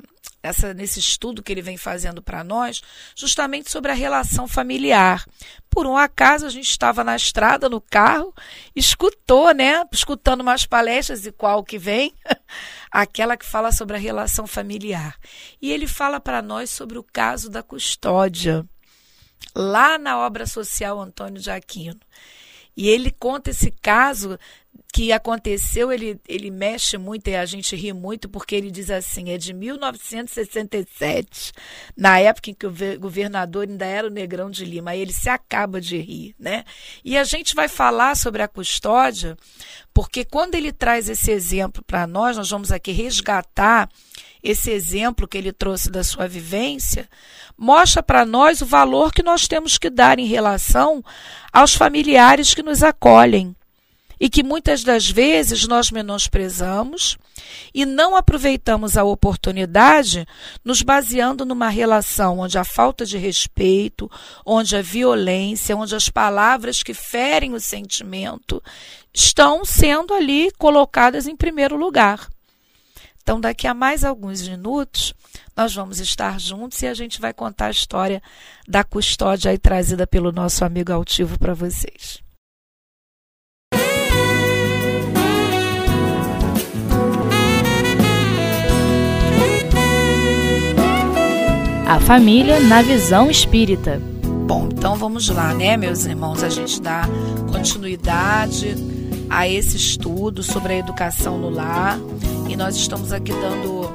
essa, 0.47 0.73
nesse 0.73 1.01
estudo 1.01 1.43
que 1.43 1.53
ele 1.53 1.63
vem 1.63 1.77
fazendo 1.77 2.23
para 2.23 2.45
nós, 2.45 2.83
justamente 3.15 3.71
sobre 3.71 3.91
a 3.91 3.95
relação 3.95 4.47
familiar. 4.47 5.25
Por 5.69 5.87
um 5.87 5.97
acaso, 5.97 6.47
a 6.47 6.51
gente 6.51 6.71
estava 6.71 7.05
na 7.05 7.17
estrada, 7.17 7.69
no 7.69 7.81
carro, 7.81 8.35
escutou, 8.75 9.53
né? 9.53 9.85
Escutando 9.93 10.41
umas 10.41 10.65
palestras 10.65 11.27
e 11.27 11.33
qual 11.33 11.63
que 11.63 11.79
vem? 11.79 12.15
aquela 12.91 13.37
que 13.37 13.45
fala 13.45 13.73
sobre 13.73 13.97
a 13.97 14.01
relação 14.01 14.47
familiar. 14.47 15.19
E 15.61 15.71
ele 15.73 15.87
fala 15.87 16.19
para 16.21 16.41
nós 16.41 16.71
sobre 16.71 16.99
o 16.99 17.03
caso 17.03 17.51
da 17.51 17.63
custódia, 17.63 18.65
lá 19.55 19.99
na 19.99 20.19
obra 20.19 20.47
social 20.47 21.01
Antônio 21.01 21.41
de 21.41 21.51
Aquino. 21.51 22.01
E 22.77 22.89
ele 22.89 23.11
conta 23.11 23.51
esse 23.51 23.71
caso 23.71 24.39
que 24.93 25.13
aconteceu, 25.13 25.93
ele, 25.93 26.21
ele 26.29 26.51
mexe 26.51 26.97
muito 26.97 27.29
e 27.29 27.37
a 27.37 27.45
gente 27.45 27.77
ri 27.77 27.93
muito, 27.93 28.29
porque 28.29 28.55
ele 28.55 28.71
diz 28.71 28.91
assim: 28.91 29.31
é 29.31 29.39
de 29.39 29.53
1967, 29.53 31.53
na 31.97 32.19
época 32.19 32.51
em 32.51 32.55
que 32.55 32.67
o 32.67 32.75
governador 32.99 33.69
ainda 33.69 33.85
era 33.85 34.07
o 34.07 34.11
Negrão 34.11 34.51
de 34.51 34.65
Lima. 34.65 34.93
Aí 34.93 35.01
ele 35.01 35.13
se 35.13 35.29
acaba 35.29 35.81
de 35.81 35.99
rir, 35.99 36.35
né? 36.39 36.65
E 37.05 37.17
a 37.17 37.25
gente 37.25 37.55
vai 37.55 37.69
falar 37.69 38.17
sobre 38.17 38.43
a 38.43 38.49
custódia, 38.49 39.37
porque 39.93 40.25
quando 40.25 40.55
ele 40.55 40.73
traz 40.73 41.09
esse 41.09 41.31
exemplo 41.31 41.83
para 41.85 42.07
nós, 42.07 42.37
nós 42.37 42.51
vamos 42.51 42.71
aqui 42.71 42.93
resgatar 42.93 43.89
esse 44.43 44.71
exemplo 44.71 45.27
que 45.27 45.37
ele 45.37 45.53
trouxe 45.53 45.91
da 45.91 46.05
sua 46.05 46.29
vivência, 46.29 47.09
mostra 47.59 48.03
para 48.03 48.25
nós 48.25 48.61
o 48.61 48.67
valor 48.67 49.13
que 49.13 49.23
nós 49.23 49.49
temos 49.49 49.77
que 49.77 49.91
dar 49.91 50.21
em 50.21 50.27
relação 50.27 51.03
aos 51.53 51.75
familiares 51.75 52.55
que 52.55 52.63
nos 52.63 52.83
acolhem 52.83 53.56
e 54.19 54.29
que 54.29 54.43
muitas 54.43 54.83
das 54.83 55.11
vezes 55.11 55.67
nós 55.67 55.91
menosprezamos 55.91 57.19
e 57.75 57.85
não 57.85 58.17
aproveitamos 58.17 58.97
a 58.97 59.05
oportunidade 59.05 60.27
nos 60.65 60.83
baseando 60.83 61.45
numa 61.45 61.69
relação 61.69 62.39
onde 62.39 62.59
a 62.59 62.65
falta 62.65 63.05
de 63.05 63.19
respeito, 63.19 64.11
onde 64.45 64.77
a 64.77 64.83
violência, 64.83 65.77
onde 65.77 65.95
as 65.95 66.09
palavras 66.09 66.83
que 66.83 66.95
ferem 66.95 67.55
o 67.55 67.61
sentimento 67.61 68.63
estão 69.13 69.65
sendo 69.65 70.15
ali 70.15 70.51
colocadas 70.59 71.27
em 71.27 71.37
primeiro 71.37 71.77
lugar. 71.77 72.29
Então, 73.23 73.41
daqui 73.41 73.67
a 73.67 73.75
mais 73.75 74.05
alguns 74.05 74.47
minutos, 74.47 75.13
nós 75.57 75.75
vamos 75.75 75.99
estar 75.99 76.39
juntos 76.39 76.81
e 76.83 76.87
a 76.87 76.95
gente 76.95 77.21
vai 77.21 77.35
contar 77.35 77.67
a 77.67 77.71
história 77.71 78.23
da 78.69 78.85
custódia 78.85 79.51
aí 79.51 79.59
trazida 79.59 80.07
pelo 80.07 80.31
nosso 80.31 80.65
amigo 80.65 80.93
altivo 80.93 81.37
para 81.37 81.53
vocês. 81.53 82.26
A 91.87 92.01
família 92.01 92.59
na 92.59 92.83
visão 92.83 93.31
espírita. 93.31 94.03
Bom, 94.45 94.69
então 94.73 94.97
vamos 94.97 95.29
lá, 95.29 95.55
né, 95.55 95.77
meus 95.77 96.05
irmãos? 96.05 96.43
A 96.43 96.49
gente 96.49 96.83
dá 96.83 97.03
continuidade 97.53 98.75
a 99.31 99.49
esse 99.49 99.77
estudo 99.77 100.43
sobre 100.43 100.73
a 100.73 100.79
educação 100.79 101.39
no 101.39 101.49
lar 101.49 101.97
e 102.49 102.57
nós 102.57 102.75
estamos 102.75 103.13
aqui 103.13 103.31
dando 103.33 103.89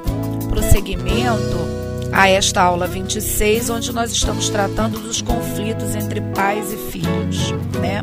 prosseguimento 0.48 1.58
a 2.10 2.28
esta 2.28 2.62
aula 2.62 2.86
26, 2.86 3.68
onde 3.68 3.92
nós 3.92 4.10
estamos 4.10 4.48
tratando 4.48 4.98
dos 4.98 5.20
conflitos 5.20 5.94
entre 5.94 6.22
pais 6.34 6.72
e 6.72 6.76
filhos, 6.90 7.52
né? 7.78 8.02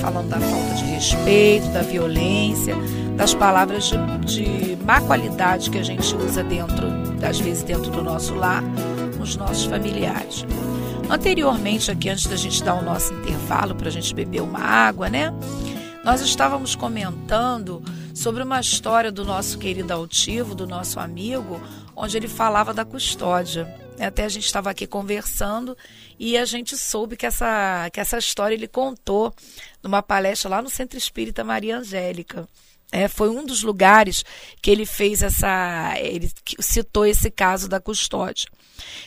Falando 0.00 0.30
da 0.30 0.40
falta 0.40 0.74
de 0.76 0.84
respeito, 0.84 1.68
da 1.72 1.82
violência, 1.82 2.74
das 3.18 3.34
palavras 3.34 3.84
de, 3.84 3.96
de 4.24 4.78
má 4.82 4.98
qualidade 5.02 5.68
que 5.68 5.76
a 5.76 5.82
gente 5.82 6.16
usa 6.16 6.42
dentro, 6.42 6.86
às 7.22 7.38
vezes 7.38 7.62
dentro 7.62 7.90
do 7.90 8.02
nosso 8.02 8.34
lar, 8.34 8.64
com 9.20 9.24
os 9.24 9.36
nossos 9.36 9.64
familiares. 9.66 10.46
Anteriormente, 11.10 11.90
aqui 11.90 12.08
antes 12.08 12.26
da 12.26 12.36
gente 12.36 12.64
dar 12.64 12.74
o 12.74 12.82
nosso 12.82 13.12
intervalo 13.12 13.74
para 13.74 13.88
a 13.88 13.90
gente 13.90 14.14
beber 14.14 14.40
uma 14.40 14.60
água, 14.60 15.10
né? 15.10 15.30
Nós 16.02 16.22
estávamos 16.22 16.74
comentando 16.74 17.82
sobre 18.14 18.42
uma 18.42 18.58
história 18.60 19.12
do 19.12 19.22
nosso 19.22 19.58
querido 19.58 19.92
altivo, 19.92 20.54
do 20.54 20.66
nosso 20.66 20.98
amigo, 20.98 21.60
onde 21.94 22.16
ele 22.16 22.28
falava 22.28 22.72
da 22.72 22.82
custódia. 22.82 23.68
Até 24.00 24.24
a 24.24 24.28
gente 24.30 24.46
estava 24.46 24.70
aqui 24.70 24.86
conversando 24.86 25.76
e 26.18 26.38
a 26.38 26.46
gente 26.46 26.74
soube 26.74 27.14
que 27.14 27.26
essa, 27.26 27.90
que 27.92 28.00
essa 28.00 28.16
história 28.16 28.54
ele 28.54 28.68
contou 28.68 29.34
numa 29.82 30.02
palestra 30.02 30.48
lá 30.48 30.62
no 30.62 30.70
Centro 30.70 30.96
Espírita 30.96 31.44
Maria 31.44 31.76
Angélica. 31.76 32.48
É, 32.92 33.06
foi 33.06 33.28
um 33.28 33.44
dos 33.44 33.62
lugares 33.62 34.24
que 34.60 34.70
ele 34.70 34.84
fez 34.84 35.22
essa. 35.22 35.94
Ele 35.98 36.30
citou 36.58 37.06
esse 37.06 37.30
caso 37.30 37.68
da 37.68 37.80
custódia. 37.80 38.48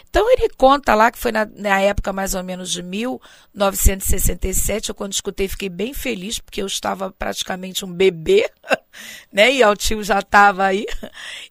Então 0.09 0.31
ele 0.31 0.49
conta 0.49 0.93
lá 0.93 1.11
que 1.11 1.17
foi 1.17 1.31
na, 1.31 1.45
na, 1.45 1.81
época 1.81 2.13
mais 2.13 2.35
ou 2.35 2.43
menos 2.43 2.71
de 2.71 2.83
1967, 2.83 4.89
eu 4.89 4.95
quando 4.95 5.13
escutei 5.13 5.47
fiquei 5.47 5.69
bem 5.69 5.93
feliz, 5.93 6.39
porque 6.39 6.61
eu 6.61 6.67
estava 6.67 7.11
praticamente 7.11 7.83
um 7.83 7.91
bebê, 7.91 8.49
né? 9.33 9.51
E 9.51 9.65
o 9.65 9.75
tio 9.75 10.03
já 10.03 10.19
estava 10.19 10.65
aí. 10.65 10.85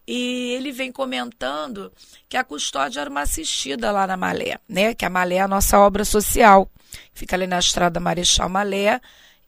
E 0.07 0.53
ele 0.53 0.71
vem 0.71 0.91
comentando 0.91 1.91
que 2.29 2.37
a 2.37 2.43
custódia 2.43 3.01
era 3.01 3.09
uma 3.09 3.21
assistida 3.21 3.91
lá 3.91 4.07
na 4.07 4.17
Malé, 4.17 4.59
né? 4.67 4.93
Que 4.93 5.05
a 5.05 5.09
Malé 5.09 5.35
é 5.35 5.41
a 5.41 5.47
nossa 5.47 5.79
obra 5.79 6.05
social. 6.05 6.69
Fica 7.13 7.35
ali 7.35 7.47
na 7.47 7.59
estrada 7.59 7.99
Marechal 7.99 8.49
Malé, 8.49 9.01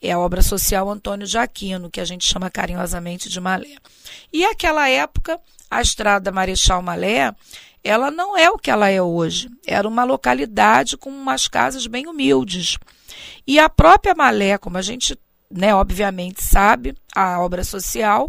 é 0.07 0.13
a 0.13 0.19
obra 0.19 0.41
social 0.41 0.89
Antônio 0.89 1.27
de 1.27 1.37
Aquino, 1.37 1.89
que 1.89 2.01
a 2.01 2.05
gente 2.05 2.27
chama 2.27 2.49
carinhosamente 2.49 3.29
de 3.29 3.39
Malé. 3.39 3.75
E 4.31 4.45
aquela 4.45 4.89
época, 4.89 5.39
a 5.69 5.81
estrada 5.81 6.31
Marechal 6.31 6.81
Malé 6.81 7.33
ela 7.85 8.09
não 8.09 8.35
é 8.35 8.49
o 8.49 8.57
que 8.57 8.71
ela 8.71 8.89
é 8.89 8.99
hoje. 8.99 9.47
Era 9.65 9.87
uma 9.87 10.03
localidade 10.03 10.97
com 10.97 11.11
umas 11.11 11.47
casas 11.47 11.85
bem 11.85 12.07
humildes. 12.07 12.79
E 13.45 13.59
a 13.59 13.69
própria 13.69 14.15
Malé, 14.15 14.57
como 14.57 14.79
a 14.79 14.81
gente, 14.81 15.15
né, 15.51 15.73
obviamente 15.73 16.43
sabe, 16.43 16.95
a 17.15 17.39
obra 17.39 17.63
social 17.63 18.27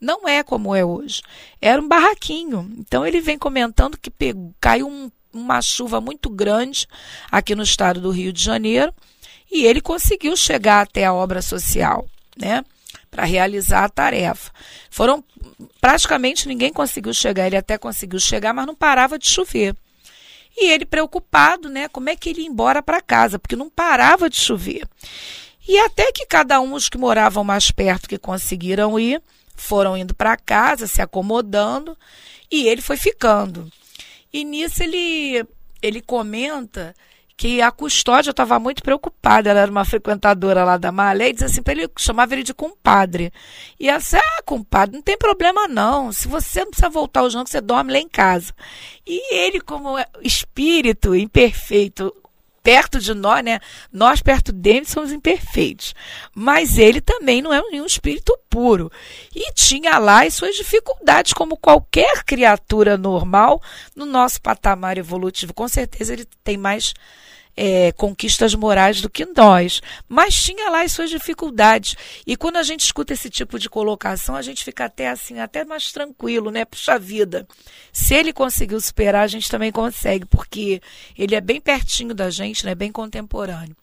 não 0.00 0.28
é 0.28 0.42
como 0.42 0.74
é 0.74 0.84
hoje. 0.84 1.22
Era 1.62 1.80
um 1.80 1.86
barraquinho. 1.86 2.68
Então 2.78 3.06
ele 3.06 3.20
vem 3.20 3.38
comentando 3.38 3.96
que 3.96 4.10
pegou, 4.10 4.52
caiu 4.60 4.88
um, 4.88 5.08
uma 5.32 5.62
chuva 5.62 6.00
muito 6.00 6.28
grande 6.28 6.88
aqui 7.30 7.54
no 7.54 7.62
estado 7.62 8.00
do 8.00 8.10
Rio 8.10 8.32
de 8.32 8.42
Janeiro 8.42 8.92
e 9.50 9.64
ele 9.64 9.80
conseguiu 9.80 10.36
chegar 10.36 10.82
até 10.82 11.04
a 11.04 11.14
obra 11.14 11.40
social, 11.40 12.08
né? 12.36 12.64
Para 13.10 13.24
realizar 13.24 13.84
a 13.84 13.88
tarefa. 13.88 14.50
Foram 14.90 15.24
praticamente 15.80 16.48
ninguém 16.48 16.72
conseguiu 16.72 17.14
chegar. 17.14 17.46
Ele 17.46 17.56
até 17.56 17.78
conseguiu 17.78 18.18
chegar, 18.18 18.52
mas 18.52 18.66
não 18.66 18.74
parava 18.74 19.18
de 19.18 19.26
chover. 19.26 19.74
E 20.56 20.70
ele 20.70 20.86
preocupado, 20.86 21.68
né? 21.68 21.88
Como 21.88 22.08
é 22.08 22.16
que 22.16 22.30
ele 22.30 22.42
ia 22.42 22.48
embora 22.48 22.82
para 22.82 23.00
casa? 23.00 23.38
Porque 23.38 23.56
não 23.56 23.68
parava 23.68 24.28
de 24.28 24.36
chover. 24.36 24.86
E 25.68 25.78
até 25.78 26.12
que 26.12 26.26
cada 26.26 26.60
um, 26.60 26.74
os 26.74 26.88
que 26.88 26.96
moravam 26.96 27.44
mais 27.44 27.70
perto, 27.70 28.08
que 28.08 28.18
conseguiram 28.18 28.98
ir, 28.98 29.20
foram 29.54 29.96
indo 29.96 30.14
para 30.14 30.36
casa, 30.36 30.86
se 30.86 31.02
acomodando, 31.02 31.96
e 32.50 32.68
ele 32.68 32.80
foi 32.80 32.96
ficando. 32.96 33.70
E 34.32 34.44
nisso 34.44 34.82
ele, 34.82 35.44
ele 35.82 36.00
comenta 36.00 36.94
que 37.36 37.60
a 37.60 37.70
custódia 37.70 38.30
estava 38.30 38.58
muito 38.58 38.82
preocupada. 38.82 39.50
Ela 39.50 39.60
era 39.60 39.70
uma 39.70 39.84
frequentadora 39.84 40.64
lá 40.64 40.76
da 40.76 40.90
Malé 40.90 41.28
e 41.28 41.32
dizia 41.32 41.46
assim 41.46 41.62
para 41.62 41.74
ele, 41.74 41.90
chamava 41.98 42.34
ele 42.34 42.42
de 42.42 42.54
compadre. 42.54 43.32
E 43.78 43.88
ela 43.88 43.98
disse, 43.98 44.16
ah, 44.16 44.42
compadre, 44.44 44.96
não 44.96 45.02
tem 45.02 45.18
problema 45.18 45.68
não. 45.68 46.10
Se 46.12 46.26
você 46.26 46.60
não 46.60 46.70
precisa 46.70 46.88
voltar 46.88 47.20
ao 47.20 47.30
jantar, 47.30 47.50
você 47.50 47.60
dorme 47.60 47.92
lá 47.92 47.98
em 47.98 48.08
casa. 48.08 48.54
E 49.06 49.34
ele, 49.34 49.60
como 49.60 49.96
espírito 50.22 51.14
imperfeito, 51.14 52.12
perto 52.66 52.98
de 52.98 53.14
nós, 53.14 53.44
né? 53.44 53.60
Nós 53.92 54.20
perto 54.20 54.50
dele 54.50 54.84
somos 54.84 55.12
imperfeitos. 55.12 55.94
Mas 56.34 56.78
ele 56.78 57.00
também 57.00 57.40
não 57.40 57.54
é 57.54 57.62
nenhum 57.70 57.86
espírito 57.86 58.36
puro. 58.50 58.90
E 59.32 59.52
tinha 59.52 59.98
lá 59.98 60.24
as 60.24 60.34
suas 60.34 60.56
dificuldades, 60.56 61.32
como 61.32 61.56
qualquer 61.56 62.24
criatura 62.24 62.98
normal 62.98 63.62
no 63.94 64.04
nosso 64.04 64.42
patamar 64.42 64.98
evolutivo. 64.98 65.54
Com 65.54 65.68
certeza 65.68 66.12
ele 66.12 66.26
tem 66.42 66.56
mais 66.56 66.92
é, 67.56 67.90
conquistas 67.92 68.54
morais 68.54 69.00
do 69.00 69.08
que 69.08 69.24
nós, 69.24 69.80
mas 70.08 70.40
tinha 70.40 70.68
lá 70.70 70.82
as 70.82 70.92
suas 70.92 71.08
dificuldades. 71.08 71.96
E 72.26 72.36
quando 72.36 72.56
a 72.56 72.62
gente 72.62 72.80
escuta 72.80 73.14
esse 73.14 73.30
tipo 73.30 73.58
de 73.58 73.70
colocação, 73.70 74.36
a 74.36 74.42
gente 74.42 74.62
fica 74.62 74.84
até 74.84 75.08
assim, 75.08 75.40
até 75.40 75.64
mais 75.64 75.90
tranquilo, 75.90 76.50
né? 76.50 76.64
Puxa 76.64 76.98
vida. 76.98 77.46
Se 77.92 78.14
ele 78.14 78.32
conseguiu 78.32 78.80
superar, 78.80 79.24
a 79.24 79.28
gente 79.28 79.50
também 79.50 79.72
consegue, 79.72 80.26
porque 80.26 80.80
ele 81.16 81.34
é 81.34 81.40
bem 81.40 81.60
pertinho 81.60 82.14
da 82.14 82.28
gente, 82.28 82.66
né? 82.66 82.74
Bem 82.74 82.92
contemporâneo. 82.92 83.74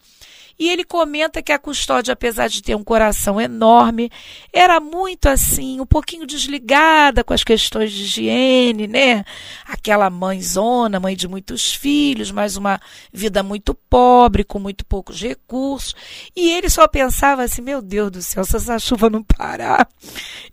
E 0.57 0.69
ele 0.69 0.83
comenta 0.83 1.41
que 1.41 1.51
a 1.51 1.59
custódia, 1.59 2.13
apesar 2.13 2.47
de 2.47 2.61
ter 2.61 2.75
um 2.75 2.83
coração 2.83 3.39
enorme, 3.41 4.11
era 4.51 4.79
muito 4.79 5.27
assim, 5.27 5.79
um 5.79 5.85
pouquinho 5.85 6.25
desligada 6.25 7.23
com 7.23 7.33
as 7.33 7.43
questões 7.43 7.91
de 7.91 8.03
higiene, 8.03 8.87
né? 8.87 9.25
Aquela 9.65 10.09
mãezona, 10.09 10.99
mãe 10.99 11.15
de 11.15 11.27
muitos 11.27 11.73
filhos, 11.73 12.31
mas 12.31 12.55
uma 12.55 12.79
vida 13.11 13.41
muito 13.41 13.73
pobre, 13.73 14.43
com 14.43 14.59
muito 14.59 14.85
poucos 14.85 15.21
recursos. 15.21 15.95
E 16.35 16.51
ele 16.51 16.69
só 16.69 16.87
pensava 16.87 17.43
assim: 17.43 17.61
meu 17.61 17.81
Deus 17.81 18.11
do 18.11 18.21
céu, 18.21 18.45
se 18.45 18.55
essa 18.55 18.77
chuva 18.79 19.09
não 19.09 19.23
parar, 19.23 19.89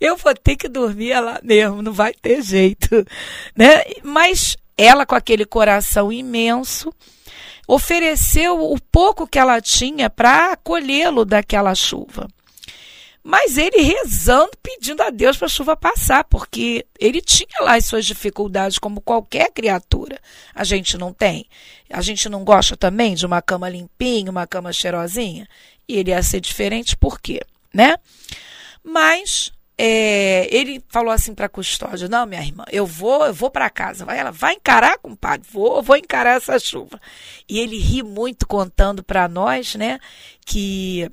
eu 0.01 0.17
vou 0.17 0.35
ter 0.35 0.57
que 0.57 0.69
dormir 0.69 1.21
lá 1.21 1.41
mesmo, 1.43 1.83
não 1.83 1.93
vai 1.93 2.15
ter 2.15 2.43
jeito, 2.43 3.07
né? 3.55 3.83
Mas 4.03 4.57
ela, 4.77 5.05
com 5.05 5.15
aquele 5.15 5.45
coração 5.45 6.11
imenso, 6.11 6.91
ofereceu 7.73 8.61
o 8.73 8.81
pouco 8.81 9.27
que 9.27 9.39
ela 9.39 9.61
tinha 9.61 10.11
para 10.11 10.53
acolhê-lo 10.53 11.25
daquela 11.25 11.75
chuva. 11.75 12.29
Mas 13.23 13.57
ele 13.59 13.81
rezando, 13.83 14.51
pedindo 14.63 15.03
a 15.03 15.11
Deus 15.11 15.37
para 15.37 15.47
a 15.47 15.51
chuva 15.51 15.77
passar, 15.77 16.25
porque 16.25 16.85
ele 16.99 17.21
tinha 17.21 17.61
lá 17.61 17.77
as 17.77 17.85
suas 17.85 18.07
dificuldades, 18.07 18.79
como 18.79 19.01
qualquer 19.01 19.53
criatura. 19.53 20.19
A 20.55 20.65
gente 20.65 20.97
não 20.97 21.13
tem. 21.13 21.47
A 21.93 22.01
gente 22.01 22.29
não 22.29 22.43
gosta 22.43 22.77
também 22.77 23.15
de 23.15 23.25
uma 23.25 23.43
cama 23.43 23.69
limpinha, 23.69 24.31
uma 24.31 24.47
cama 24.47 24.73
cheirosinha. 24.73 25.47
E 25.87 25.97
ele 25.97 26.11
ia 26.11 26.23
ser 26.23 26.41
diferente, 26.41 26.97
por 26.97 27.21
quê? 27.21 27.41
Né? 27.73 27.97
Mas 28.83 29.53
é, 29.83 30.47
ele 30.55 30.85
falou 30.91 31.11
assim 31.11 31.35
para 31.35 31.47
a 31.47 31.49
custódia: 31.49 32.07
Não, 32.07 32.27
minha 32.27 32.43
irmã, 32.43 32.65
eu 32.71 32.85
vou, 32.85 33.25
eu 33.25 33.33
vou 33.33 33.51
para 33.51 33.71
casa. 33.71 34.05
Vai, 34.05 34.19
ela 34.19 34.31
vai 34.31 34.53
encarar, 34.53 34.99
compadre, 34.99 35.49
vou, 35.51 35.83
vou 35.83 35.97
encarar 35.97 36.37
essa 36.37 36.59
chuva. 36.59 37.01
E 37.49 37.59
ele 37.59 37.79
ri 37.79 38.03
muito 38.03 38.47
contando 38.47 39.03
para 39.03 39.27
nós, 39.27 39.77
né, 39.77 39.99
que 40.45 41.11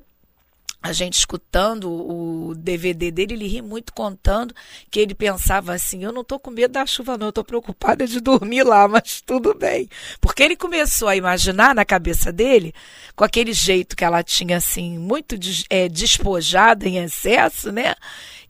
a 0.84 0.92
gente 0.92 1.14
escutando 1.14 1.90
o 1.90 2.54
DVD 2.56 3.10
dele, 3.10 3.36
ele 3.36 3.48
ri 3.48 3.62
muito 3.62 3.94
contando 3.94 4.54
que 4.92 5.00
ele 5.00 5.16
pensava 5.16 5.74
assim: 5.74 6.04
eu 6.04 6.12
não 6.12 6.22
estou 6.22 6.38
com 6.38 6.52
medo 6.52 6.74
da 6.74 6.86
chuva, 6.86 7.18
não, 7.18 7.28
eu 7.28 7.30
estou 7.30 7.46
preocupada 7.46 8.06
de 8.06 8.20
dormir 8.20 8.64
lá, 8.64 8.86
mas 8.86 9.22
tudo 9.22 9.54
bem. 9.54 9.88
Porque 10.20 10.44
ele 10.44 10.58
começou 10.58 11.08
a 11.08 11.16
imaginar 11.16 11.74
na 11.74 11.86
cabeça 11.86 12.34
dele, 12.34 12.74
com 13.16 13.24
aquele 13.24 13.54
jeito 13.54 13.96
que 13.96 14.04
ela 14.04 14.22
tinha 14.24 14.58
assim, 14.58 14.98
muito 14.98 15.38
é, 15.70 15.88
despojada 15.88 16.86
em 16.86 16.98
excesso, 16.98 17.72
né? 17.72 17.96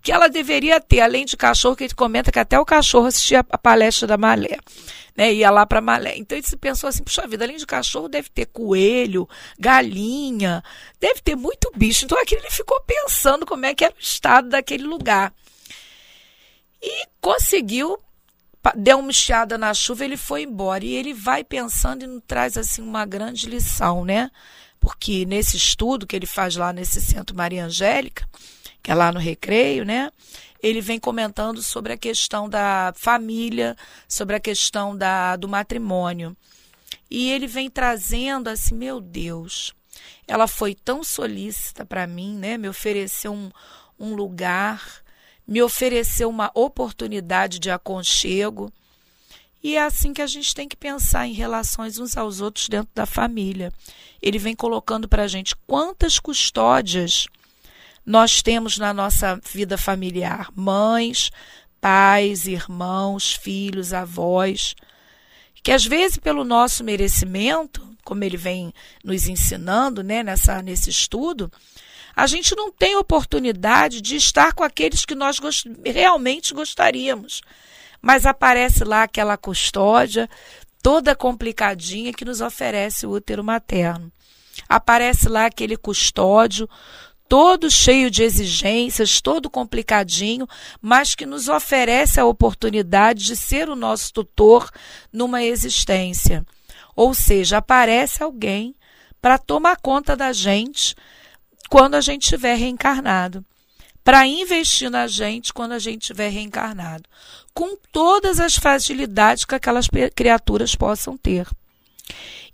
Que 0.07 0.11
ela 0.13 0.29
deveria 0.29 0.79
ter, 0.79 1.01
além 1.01 1.25
de 1.25 1.35
cachorro, 1.35 1.75
que 1.75 1.83
ele 1.83 1.93
comenta 1.93 2.31
que 2.31 2.39
até 2.39 2.57
o 2.57 2.63
cachorro 2.63 3.07
assistia 3.07 3.45
a 3.49 3.57
palestra 3.57 4.07
da 4.07 4.17
Malé. 4.17 4.57
Né, 5.17 5.33
ia 5.33 5.51
lá 5.51 5.65
para 5.65 5.82
Malé. 5.82 6.15
Então 6.15 6.38
ele 6.38 6.47
se 6.47 6.55
pensou 6.55 6.88
assim, 6.88 7.03
puxa 7.03 7.27
vida, 7.27 7.43
além 7.43 7.58
de 7.58 7.65
cachorro, 7.65 8.08
deve 8.08 8.29
ter 8.29 8.45
coelho, 8.45 9.27
galinha, 9.60 10.63
deve 10.97 11.19
ter 11.19 11.36
muito 11.36 11.69
bicho. 11.75 12.05
Então 12.05 12.17
aquilo 12.21 12.39
ele 12.39 12.51
ficou 12.51 12.79
pensando 12.88 13.45
como 13.45 13.65
é 13.65 13.75
que 13.75 13.84
era 13.84 13.93
o 13.93 13.99
estado 13.99 14.47
daquele 14.47 14.86
lugar. 14.86 15.34
E 16.82 17.05
conseguiu, 17.19 17.99
deu 18.77 18.99
uma 18.99 19.12
chiada 19.12 19.58
na 19.58 19.73
chuva, 19.73 20.05
ele 20.05 20.15
foi 20.15 20.43
embora. 20.43 20.86
E 20.86 20.95
ele 20.95 21.13
vai 21.13 21.43
pensando 21.43 22.05
e 22.05 22.21
traz 22.21 22.55
assim 22.55 22.82
uma 22.82 23.05
grande 23.05 23.45
lição, 23.45 24.05
né? 24.05 24.32
Porque 24.79 25.25
nesse 25.25 25.58
estudo 25.58 26.08
que 26.08 26.15
ele 26.15 26.25
faz 26.25 26.55
lá 26.55 26.71
nesse 26.71 27.01
Centro 27.01 27.36
Maria 27.36 27.65
Angélica, 27.65 28.25
que 28.88 28.91
é 28.91 28.95
lá 28.95 29.12
no 29.12 29.19
Recreio, 29.19 29.84
né? 29.84 30.10
Ele 30.63 30.80
vem 30.80 30.97
comentando 30.97 31.62
sobre 31.62 31.91
a 31.91 31.97
questão 31.97 32.47
da 32.47 32.93
família, 32.95 33.76
sobre 34.08 34.34
a 34.34 34.39
questão 34.39 34.95
da, 34.95 35.36
do 35.36 35.45
matrimônio. 35.45 36.38
E 37.12 37.30
ele 37.30 37.47
vem 37.47 37.69
trazendo 37.69 38.47
assim, 38.47 38.76
meu 38.76 39.02
Deus, 39.02 39.73
ela 40.26 40.47
foi 40.47 40.73
tão 40.73 41.04
solícita 41.04 41.86
para 41.86 42.08
mim, 42.08 42.38
né? 42.38 42.58
Me 42.58 42.69
ofereceu 42.69 43.34
um, 43.34 43.52
um 44.00 44.15
lugar, 44.15 45.04
me 45.45 45.62
ofereceu 45.62 46.30
uma 46.30 46.50
oportunidade 46.56 47.60
de 47.60 47.69
aconchego. 47.69 48.71
E 49.62 49.76
é 49.76 49.84
assim 49.84 50.13
que 50.13 50.21
a 50.21 50.28
gente 50.28 50.56
tem 50.56 50.65
que 50.65 50.78
pensar 50.78 51.28
em 51.28 51.34
relações 51.34 52.00
uns 52.00 52.15
aos 52.15 52.39
outros 52.39 52.69
dentro 52.69 52.91
da 52.95 53.06
família. 53.06 53.69
Ele 54.21 54.39
vem 54.39 54.56
colocando 54.56 55.10
para 55.10 55.23
a 55.23 55.28
gente 55.28 55.58
quantas 55.67 56.19
custódias 56.19 57.28
nós 58.08 58.41
temos 58.41 58.78
na 58.78 58.93
nossa 58.93 59.38
vida 59.54 59.78
familiar 59.78 60.48
mães, 60.56 61.30
pais, 61.82 62.48
irmãos, 62.48 63.34
filhos, 63.34 63.91
avós, 63.91 64.74
que 65.62 65.74
às 65.74 65.86
vezes 65.86 66.17
pelo 66.17 66.46
nosso 66.46 66.86
merecimento, 66.86 67.86
como 68.06 68.24
ele 68.24 68.38
vem 68.38 68.74
nos 69.04 69.28
ensinando, 69.28 70.02
né, 70.02 70.24
nessa 70.24 70.62
nesse 70.62 70.89
estudo, 70.89 71.52
a 72.15 72.26
gente 72.26 72.56
não 72.56 72.72
tem 72.72 72.96
oportunidade 72.96 74.00
de 74.00 74.15
estar 74.15 74.54
com 74.54 74.63
aqueles 74.63 75.04
que 75.04 75.13
nós 75.13 75.38
gost 75.38 75.70
realmente 75.86 76.54
gostaríamos. 76.54 77.41
Mas 78.02 78.26
aparece 78.26 78.86
lá 78.86 79.04
aquela 79.04 79.36
custódia 79.36 80.30
toda 80.82 81.13
complicadinha 81.13 82.13
que 82.13 82.24
nos 82.24 82.39
oferece 82.39 83.06
o 83.06 83.12
útero 83.12 83.43
materno. 83.43 84.10
Aparece 84.67 85.28
lá 85.28 85.46
aquele 85.46 85.76
custódio 85.76 86.70
todo 87.27 87.69
cheio 87.69 88.09
de 88.09 88.23
exigências, 88.23 89.21
todo 89.21 89.49
complicadinho, 89.49 90.47
mas 90.81 91.13
que 91.13 91.25
nos 91.25 91.47
oferece 91.47 92.19
a 92.19 92.25
oportunidade 92.25 93.25
de 93.25 93.35
ser 93.35 93.69
o 93.69 93.75
nosso 93.75 94.13
tutor 94.13 94.69
numa 95.11 95.43
existência. 95.43 96.45
Ou 96.95 97.13
seja, 97.13 97.57
aparece 97.57 98.23
alguém 98.23 98.75
para 99.21 99.37
tomar 99.37 99.77
conta 99.77 100.15
da 100.15 100.31
gente 100.31 100.95
quando 101.69 101.95
a 101.95 102.01
gente 102.01 102.23
estiver 102.23 102.55
reencarnado, 102.55 103.43
para 104.03 104.25
investir 104.25 104.89
na 104.89 105.05
gente 105.05 105.53
quando 105.53 105.73
a 105.73 105.79
gente 105.79 106.03
estiver 106.03 106.29
reencarnado, 106.29 107.03
com 107.53 107.75
todas 107.91 108.39
as 108.39 108.55
fragilidades 108.55 109.43
que 109.43 109.55
aquelas 109.55 109.87
criaturas 110.15 110.75
possam 110.75 111.17
ter. 111.17 111.45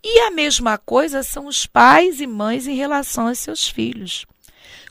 E 0.03 0.19
a 0.21 0.31
mesma 0.31 0.77
coisa 0.79 1.21
são 1.21 1.45
os 1.45 1.65
pais 1.65 2.19
e 2.19 2.27
mães 2.27 2.67
em 2.67 2.75
relação 2.75 3.27
aos 3.27 3.39
seus 3.39 3.67
filhos 3.67 4.25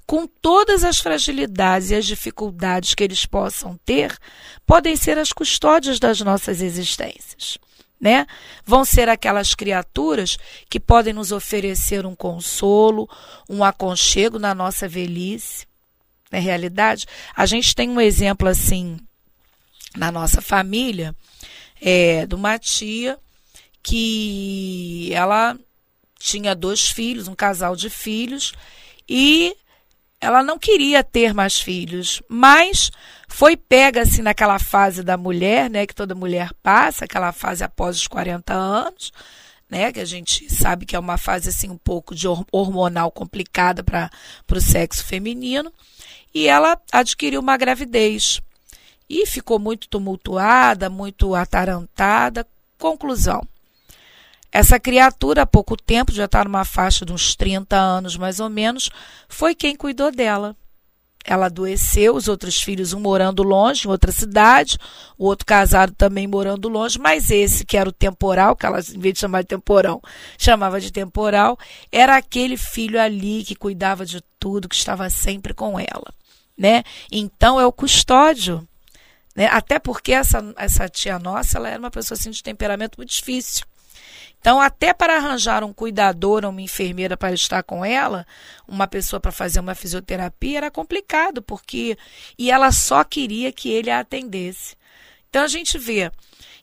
com 0.07 0.27
todas 0.27 0.85
as 0.85 0.99
fragilidades 0.99 1.91
e 1.91 1.95
as 1.95 2.07
dificuldades 2.07 2.95
que 2.95 3.05
eles 3.05 3.25
possam 3.25 3.79
ter, 3.85 4.17
podem 4.67 4.97
ser 4.97 5.19
as 5.19 5.33
custódias 5.33 5.99
das 5.99 6.21
nossas 6.21 6.61
existências. 6.61 7.59
Né? 8.01 8.27
Vão 8.65 8.85
ser 8.85 9.09
aquelas 9.09 9.55
criaturas 9.55 10.37
que 10.69 10.81
podem 10.81 11.13
nos 11.13 11.31
oferecer 11.31 12.05
um 12.05 12.17
consolo, 12.17 13.09
um 13.49 13.63
aconchego 13.63 14.39
na 14.41 14.55
nossa 14.55 14.89
velhice. 14.89 15.67
Na 16.31 16.39
realidade, 16.39 17.07
a 17.37 17.47
gente 17.47 17.75
tem 17.75 17.89
um 17.89 18.01
exemplo 18.01 18.49
assim 18.49 18.99
na 19.97 20.11
nossa 20.11 20.41
família 20.41 21.15
é, 21.81 22.27
de 22.27 22.35
uma 22.35 22.59
tia 22.59 23.19
que 23.83 25.11
ela 25.13 25.57
tinha 26.19 26.55
dois 26.55 26.89
filhos, 26.89 27.29
um 27.29 27.35
casal 27.35 27.75
de 27.75 27.91
filhos, 27.91 28.53
e 29.09 29.57
ela 30.23 30.43
não 30.45 30.57
queria 30.57 31.03
ter 31.03 31.35
mais 31.35 31.61
filhos, 31.61 32.23
mas 32.29 32.93
foi 33.27 33.57
pega 33.57 34.03
assim 34.03 34.23
naquela 34.23 34.57
fase 34.61 35.03
da 35.03 35.17
mulher, 35.17 35.69
né, 35.69 35.85
que 35.85 35.95
toda 35.95 36.15
mulher 36.15 36.51
passa, 36.63 37.05
aquela 37.05 37.33
fase 37.33 37.65
após 37.65 37.97
os 37.97 38.07
40 38.07 38.55
anos, 38.55 39.13
né, 39.69 39.91
que 39.91 39.99
a 39.99 40.05
gente 40.05 40.49
sabe 40.49 40.87
que 40.87 40.95
é 40.95 40.99
uma 40.99 41.19
fase 41.19 41.49
assim 41.49 41.69
um 41.69 41.77
pouco 41.77 42.15
de 42.15 42.29
hormonal 42.53 43.11
complicada 43.11 43.83
para 43.83 44.11
o 44.49 44.61
sexo 44.61 45.05
feminino, 45.05 45.73
e 46.33 46.47
ela 46.47 46.81
adquiriu 46.93 47.41
uma 47.41 47.57
gravidez 47.57 48.41
e 49.11 49.27
ficou 49.27 49.59
muito 49.59 49.89
tumultuada, 49.89 50.89
muito 50.89 51.35
atarantada. 51.35 52.47
Conclusão: 52.79 53.43
Essa 54.53 54.79
criatura, 54.79 55.43
há 55.43 55.47
pouco 55.47 55.75
tempo, 55.79 56.13
já 56.13 56.27
está 56.27 56.45
numa 56.45 56.63
faixa 56.63 57.07
de 57.07 57.13
uns 57.13 57.35
30 57.35 57.75
anos 57.75 58.19
mais 58.19 58.39
ou 58.39 58.51
menos, 58.51 58.91
foi 59.27 59.55
quem 59.55 59.75
cuidou 59.75 60.13
dela. 60.13 60.55
Ela 61.25 61.47
adoeceu, 61.47 62.15
os 62.15 62.29
outros 62.29 62.61
filhos, 62.61 62.93
um 62.93 63.01
morando 63.01 63.43
longe, 63.43 63.87
em 63.87 63.91
outra 63.91 64.13
cidade, 64.13 64.77
o 65.17 65.25
outro 65.25 65.47
casado 65.47 65.95
também 65.95 66.27
morando 66.27 66.69
longe, 66.69 66.99
mas 66.99 67.31
esse, 67.31 67.65
que 67.65 67.77
era 67.79 67.89
o 67.89 67.93
temporal, 67.93 68.55
que 68.55 68.67
ela, 68.67 68.81
em 68.81 68.99
vez 68.99 69.15
de 69.15 69.21
chamar 69.21 69.43
de 69.43 69.49
temporão, 69.49 70.03
chamava 70.37 70.81
de 70.81 70.93
temporal, 70.93 71.57
era 71.91 72.17
aquele 72.17 72.57
filho 72.57 73.01
ali 73.01 73.45
que 73.45 73.55
cuidava 73.55 74.05
de 74.05 74.21
tudo, 74.39 74.69
que 74.69 74.75
estava 74.75 75.09
sempre 75.09 75.55
com 75.55 75.79
ela. 75.79 76.13
Né? 76.59 76.83
Então 77.11 77.59
é 77.59 77.65
o 77.65 77.73
custódio. 77.73 78.67
Né? 79.35 79.47
Até 79.47 79.79
porque 79.79 80.13
essa, 80.13 80.53
essa 80.57 80.89
tia 80.89 81.19
nossa, 81.19 81.57
ela 81.57 81.69
era 81.71 81.79
uma 81.79 81.91
pessoa 81.91 82.19
assim, 82.19 82.31
de 82.31 82.43
temperamento 82.43 82.97
muito 82.99 83.11
difícil. 83.11 83.65
Então, 84.43 84.61
até 84.61 84.93
para 84.93 85.17
arranjar 85.17 85.63
um 85.63 85.73
cuidador 85.73 86.45
uma 86.45 86.61
enfermeira 86.61 87.17
para 87.17 87.33
estar 87.33 87.63
com 87.63 87.85
ela, 87.85 88.27
uma 88.67 88.89
pessoa 88.89 89.21
para 89.21 89.31
fazer 89.31 89.61
uma 89.61 89.73
fisioterapia, 89.73 90.59
era 90.59 90.71
complicado, 90.71 91.41
porque. 91.41 91.97
E 92.37 92.51
ela 92.51 92.73
só 92.73 93.05
queria 93.05 93.53
que 93.53 93.71
ele 93.71 93.89
a 93.89 94.01
atendesse. 94.01 94.75
Então, 95.31 95.45
a 95.45 95.47
gente 95.47 95.79
vê. 95.79 96.11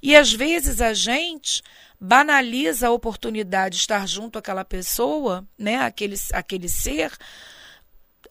E 0.03 0.13
às 0.13 0.33
vezes 0.33 0.81
a 0.81 0.93
gente 0.93 1.63
banaliza 1.97 2.89
a 2.89 2.91
oportunidade 2.91 3.77
de 3.77 3.81
estar 3.81 4.05
junto 4.05 4.37
àquela 4.37 4.65
pessoa, 4.65 5.47
né, 5.57 5.77
aquele, 5.77 6.17
aquele 6.33 6.67
ser, 6.67 7.13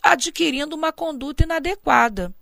adquirindo 0.02 0.76
uma 0.76 0.92
conduta 0.92 1.44
inadequada. 1.44 2.34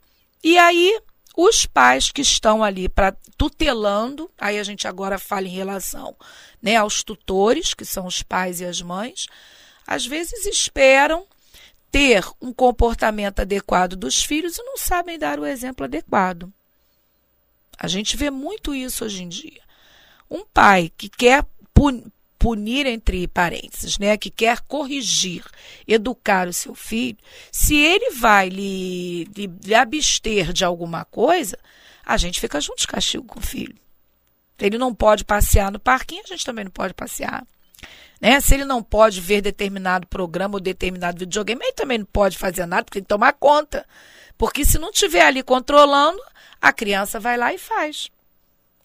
E 0.43 0.59
aí 0.59 1.01
os 1.37 1.67
pais 1.67 2.11
que 2.11 2.23
estão 2.23 2.65
ali 2.65 2.89
para 2.89 3.15
tutelando, 3.37 4.31
aí 4.39 4.59
a 4.59 4.63
gente 4.63 4.89
agora 4.89 5.19
fala 5.19 5.47
em 5.47 5.55
relação 5.55 6.17
né, 6.63 6.77
aos 6.77 7.05
tutores, 7.05 7.75
que 7.75 7.85
são 7.85 8.07
os 8.07 8.23
pais 8.23 8.63
e 8.63 8.65
as 8.65 8.81
mães, 8.81 9.27
às 9.87 10.07
vezes 10.07 10.47
esperam 10.47 11.27
ter 11.91 12.25
um 12.41 12.53
comportamento 12.53 13.41
adequado 13.41 13.97
dos 13.97 14.25
filhos 14.25 14.57
e 14.57 14.63
não 14.63 14.79
sabem 14.79 15.19
dar 15.19 15.39
o 15.39 15.47
exemplo 15.47 15.85
adequado. 15.85 16.51
A 17.79 17.87
gente 17.87 18.17
vê 18.17 18.31
muito 18.31 18.75
isso 18.75 19.05
hoje 19.05 19.23
em 19.23 19.29
dia. 19.29 19.61
Um 20.31 20.45
pai 20.45 20.91
que 20.97 21.09
quer 21.11 21.45
punir 22.39 22.87
entre 22.87 23.27
parênteses, 23.29 23.99
né, 23.99 24.17
que 24.17 24.31
quer 24.31 24.61
corrigir, 24.61 25.45
educar 25.87 26.49
o 26.49 26.53
seu 26.53 26.75
filho, 26.75 27.19
se 27.51 27.75
ele 27.75 28.11
vai 28.11 28.49
lhe, 28.49 29.25
lhe, 29.37 29.51
lhe 29.65 29.75
abster 29.75 30.53
de 30.53 30.65
alguma 30.65 31.05
coisa, 31.05 31.59
a 32.05 32.17
gente 32.17 32.41
fica 32.41 32.61
junto 32.61 32.81
de 32.81 32.87
castigo 32.87 33.25
com 33.25 33.39
o 33.41 33.43
filho. 33.43 33.75
Ele 34.59 34.79
não 34.79 34.95
pode 34.95 35.25
passear 35.25 35.71
no 35.71 35.79
parquinho, 35.79 36.23
a 36.25 36.29
gente 36.29 36.45
também 36.45 36.65
não 36.65 36.71
pode 36.71 36.95
passear. 36.95 37.47
Né? 38.21 38.41
Se 38.41 38.55
ele 38.55 38.65
não 38.65 38.83
pode 38.83 39.21
ver 39.21 39.43
determinado 39.43 40.07
programa 40.07 40.55
ou 40.55 40.61
determinado 40.61 41.19
videogame, 41.19 41.63
ele 41.63 41.73
também 41.73 41.99
não 41.99 42.07
pode 42.07 42.39
fazer 42.39 42.65
nada, 42.65 42.85
porque 42.85 43.01
tem 43.01 43.05
que 43.05 43.09
tomar 43.09 43.33
conta. 43.35 43.87
Porque 44.39 44.65
se 44.65 44.79
não 44.79 44.91
estiver 44.91 45.23
ali 45.23 45.43
controlando, 45.43 46.21
a 46.61 46.73
criança 46.73 47.21
vai 47.21 47.37
lá 47.37 47.53
e 47.53 47.59
faz. 47.59 48.11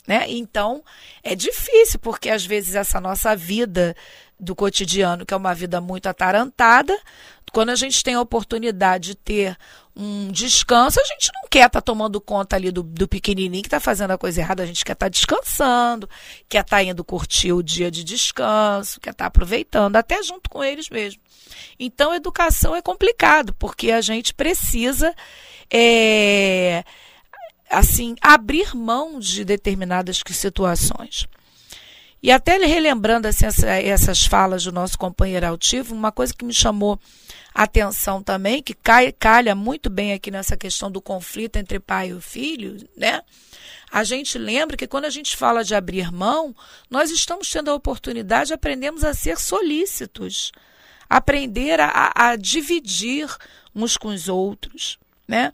Né? 0.07 0.25
Então, 0.29 0.83
é 1.23 1.35
difícil, 1.35 1.99
porque 1.99 2.29
às 2.29 2.45
vezes 2.45 2.75
essa 2.75 2.99
nossa 2.99 3.35
vida 3.35 3.95
do 4.39 4.55
cotidiano, 4.55 5.25
que 5.25 5.33
é 5.33 5.37
uma 5.37 5.53
vida 5.53 5.79
muito 5.79 6.07
atarantada, 6.07 6.97
quando 7.51 7.69
a 7.69 7.75
gente 7.75 8.03
tem 8.03 8.15
a 8.15 8.21
oportunidade 8.21 9.09
de 9.09 9.15
ter 9.15 9.57
um 9.95 10.31
descanso, 10.31 10.99
a 10.99 11.03
gente 11.03 11.29
não 11.35 11.49
quer 11.49 11.67
estar 11.67 11.69
tá 11.69 11.81
tomando 11.81 12.19
conta 12.19 12.55
ali 12.55 12.71
do, 12.71 12.81
do 12.81 13.07
pequenininho 13.07 13.61
que 13.61 13.67
está 13.67 13.79
fazendo 13.79 14.11
a 14.11 14.17
coisa 14.17 14.39
errada, 14.39 14.63
a 14.63 14.65
gente 14.65 14.85
quer 14.85 14.93
estar 14.93 15.05
tá 15.05 15.09
descansando, 15.09 16.09
quer 16.47 16.61
estar 16.61 16.77
tá 16.77 16.83
indo 16.83 17.03
curtir 17.03 17.51
o 17.51 17.61
dia 17.61 17.91
de 17.91 18.03
descanso, 18.03 18.99
quer 18.99 19.11
estar 19.11 19.25
tá 19.25 19.27
aproveitando, 19.27 19.97
até 19.97 20.23
junto 20.23 20.49
com 20.49 20.63
eles 20.63 20.89
mesmo. 20.89 21.21
Então, 21.77 22.13
educação 22.13 22.75
é 22.75 22.81
complicado, 22.81 23.53
porque 23.59 23.91
a 23.91 24.01
gente 24.01 24.33
precisa. 24.33 25.13
É, 25.71 26.83
assim, 27.71 28.15
abrir 28.21 28.75
mão 28.75 29.19
de 29.19 29.45
determinadas 29.45 30.21
situações. 30.29 31.27
E 32.23 32.29
até 32.29 32.57
relembrando 32.57 33.27
assim, 33.27 33.47
essa, 33.47 33.67
essas 33.67 34.25
falas 34.25 34.63
do 34.63 34.71
nosso 34.71 34.97
companheiro 34.97 35.47
altivo, 35.47 35.95
uma 35.95 36.11
coisa 36.11 36.33
que 36.33 36.45
me 36.45 36.53
chamou 36.53 36.99
a 37.53 37.63
atenção 37.63 38.21
também, 38.21 38.61
que 38.61 38.75
cai, 38.75 39.11
calha 39.11 39.55
muito 39.55 39.89
bem 39.89 40.13
aqui 40.13 40.29
nessa 40.29 40.55
questão 40.55 40.91
do 40.91 41.01
conflito 41.01 41.55
entre 41.55 41.79
pai 41.79 42.11
e 42.11 42.21
filho, 42.21 42.77
né? 42.95 43.21
A 43.91 44.03
gente 44.03 44.37
lembra 44.37 44.77
que 44.77 44.87
quando 44.87 45.05
a 45.05 45.09
gente 45.09 45.35
fala 45.35 45.63
de 45.63 45.73
abrir 45.73 46.11
mão, 46.11 46.55
nós 46.89 47.09
estamos 47.09 47.49
tendo 47.49 47.71
a 47.71 47.75
oportunidade 47.75 48.49
de 48.49 48.53
aprendermos 48.53 49.03
a 49.03 49.13
ser 49.13 49.37
solícitos, 49.37 50.51
aprender 51.09 51.79
a, 51.79 52.13
a 52.15 52.35
dividir 52.35 53.27
uns 53.75 53.97
com 53.97 54.09
os 54.09 54.29
outros. 54.29 54.97
Né? 55.31 55.53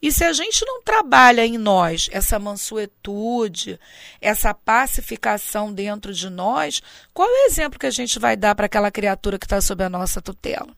E 0.00 0.10
se 0.10 0.24
a 0.24 0.32
gente 0.32 0.64
não 0.64 0.82
trabalha 0.82 1.44
em 1.44 1.58
nós 1.58 2.08
essa 2.10 2.38
mansuetude, 2.38 3.78
essa 4.22 4.54
pacificação 4.54 5.70
dentro 5.70 6.14
de 6.14 6.30
nós, 6.30 6.80
qual 7.12 7.28
é 7.28 7.30
o 7.30 7.46
exemplo 7.46 7.78
que 7.78 7.84
a 7.84 7.90
gente 7.90 8.18
vai 8.18 8.38
dar 8.38 8.54
para 8.54 8.64
aquela 8.64 8.90
criatura 8.90 9.38
que 9.38 9.44
está 9.44 9.60
sob 9.60 9.84
a 9.84 9.90
nossa 9.90 10.22
tutela? 10.22 10.74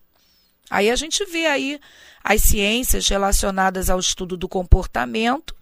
Aí 0.68 0.90
a 0.90 0.96
gente 0.96 1.24
vê 1.26 1.46
aí 1.46 1.78
as 2.24 2.42
ciências 2.42 3.06
relacionadas 3.06 3.88
ao 3.88 4.00
estudo 4.00 4.36
do 4.36 4.48
comportamento, 4.48 5.54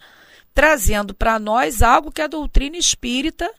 trazendo 0.54 1.12
para 1.12 1.38
nós 1.38 1.82
algo 1.82 2.10
que 2.10 2.22
a 2.22 2.26
doutrina 2.26 2.78
espírita 2.78 3.52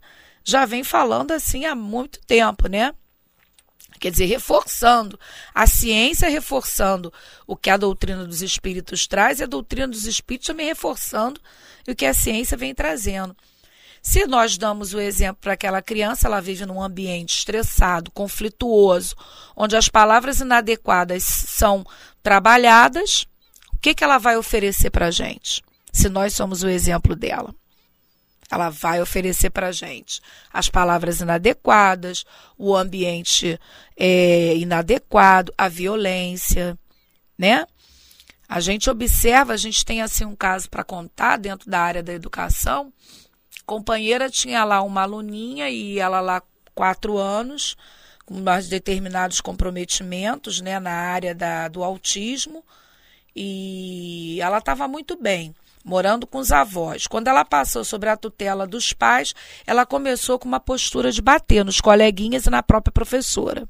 já 0.43 0.65
vem 0.65 0.83
falando 0.83 1.33
assim 1.33 1.65
há 1.65 1.75
muito 1.75 2.19
tempo, 2.25 2.67
né? 2.67 2.95
Quer 3.99 4.11
dizer, 4.11 4.25
reforçando 4.25 5.19
a 5.53 5.67
ciência, 5.67 6.29
reforçando 6.29 7.13
o 7.45 7.55
que 7.55 7.69
a 7.69 7.77
doutrina 7.77 8.25
dos 8.25 8.41
espíritos 8.41 9.05
traz, 9.05 9.39
e 9.39 9.43
a 9.43 9.47
doutrina 9.47 9.87
dos 9.87 10.05
espíritos 10.05 10.47
também 10.47 10.67
reforçando 10.67 11.39
o 11.87 11.93
que 11.93 12.05
a 12.05 12.13
ciência 12.13 12.57
vem 12.57 12.73
trazendo. 12.73 13.35
Se 14.01 14.25
nós 14.25 14.57
damos 14.57 14.93
o 14.93 14.99
exemplo 14.99 15.41
para 15.41 15.53
aquela 15.53 15.81
criança, 15.81 16.27
ela 16.27 16.39
vive 16.39 16.65
num 16.65 16.81
ambiente 16.81 17.37
estressado, 17.37 18.11
conflituoso, 18.11 19.15
onde 19.55 19.75
as 19.75 19.89
palavras 19.89 20.39
inadequadas 20.39 21.23
são 21.23 21.85
trabalhadas, 22.23 23.27
o 23.73 23.79
que, 23.79 23.93
que 23.93 24.03
ela 24.03 24.17
vai 24.17 24.37
oferecer 24.37 24.89
para 24.89 25.07
a 25.07 25.11
gente? 25.11 25.61
Se 25.91 26.07
nós 26.07 26.33
somos 26.33 26.63
o 26.63 26.69
exemplo 26.69 27.15
dela. 27.15 27.53
Ela 28.51 28.69
vai 28.69 29.01
oferecer 29.01 29.49
para 29.49 29.67
a 29.67 29.71
gente 29.71 30.21
as 30.51 30.69
palavras 30.69 31.21
inadequadas, 31.21 32.25
o 32.57 32.75
ambiente 32.75 33.59
é, 33.95 34.55
inadequado, 34.55 35.53
a 35.57 35.67
violência, 35.67 36.77
né? 37.37 37.65
A 38.47 38.59
gente 38.59 38.89
observa, 38.89 39.53
a 39.53 39.57
gente 39.57 39.85
tem 39.85 40.01
assim 40.01 40.25
um 40.25 40.35
caso 40.35 40.69
para 40.69 40.83
contar 40.83 41.37
dentro 41.37 41.69
da 41.69 41.79
área 41.79 42.01
da 42.01 42.11
educação. 42.11 42.91
A 43.61 43.63
companheira 43.65 44.29
tinha 44.29 44.63
lá 44.63 44.81
uma 44.81 45.03
aluninha 45.03 45.69
e 45.69 45.99
ela 45.99 46.19
lá 46.19 46.41
quatro 46.73 47.17
anos 47.17 47.77
com 48.25 48.41
mais 48.41 48.67
determinados 48.67 49.41
comprometimentos, 49.41 50.61
né, 50.61 50.79
na 50.79 50.91
área 50.91 51.33
da, 51.35 51.67
do 51.67 51.83
autismo 51.83 52.63
e 53.35 54.39
ela 54.41 54.57
estava 54.57 54.87
muito 54.87 55.15
bem 55.15 55.55
morando 55.83 56.27
com 56.27 56.37
os 56.37 56.51
avós. 56.51 57.07
Quando 57.07 57.27
ela 57.27 57.45
passou 57.45 57.83
sobre 57.83 58.09
a 58.09 58.17
tutela 58.17 58.67
dos 58.67 58.93
pais, 58.93 59.33
ela 59.65 59.85
começou 59.85 60.37
com 60.37 60.47
uma 60.47 60.59
postura 60.59 61.11
de 61.11 61.21
bater 61.21 61.63
nos 61.63 61.81
coleguinhas 61.81 62.45
e 62.45 62.49
na 62.49 62.61
própria 62.63 62.91
professora. 62.91 63.67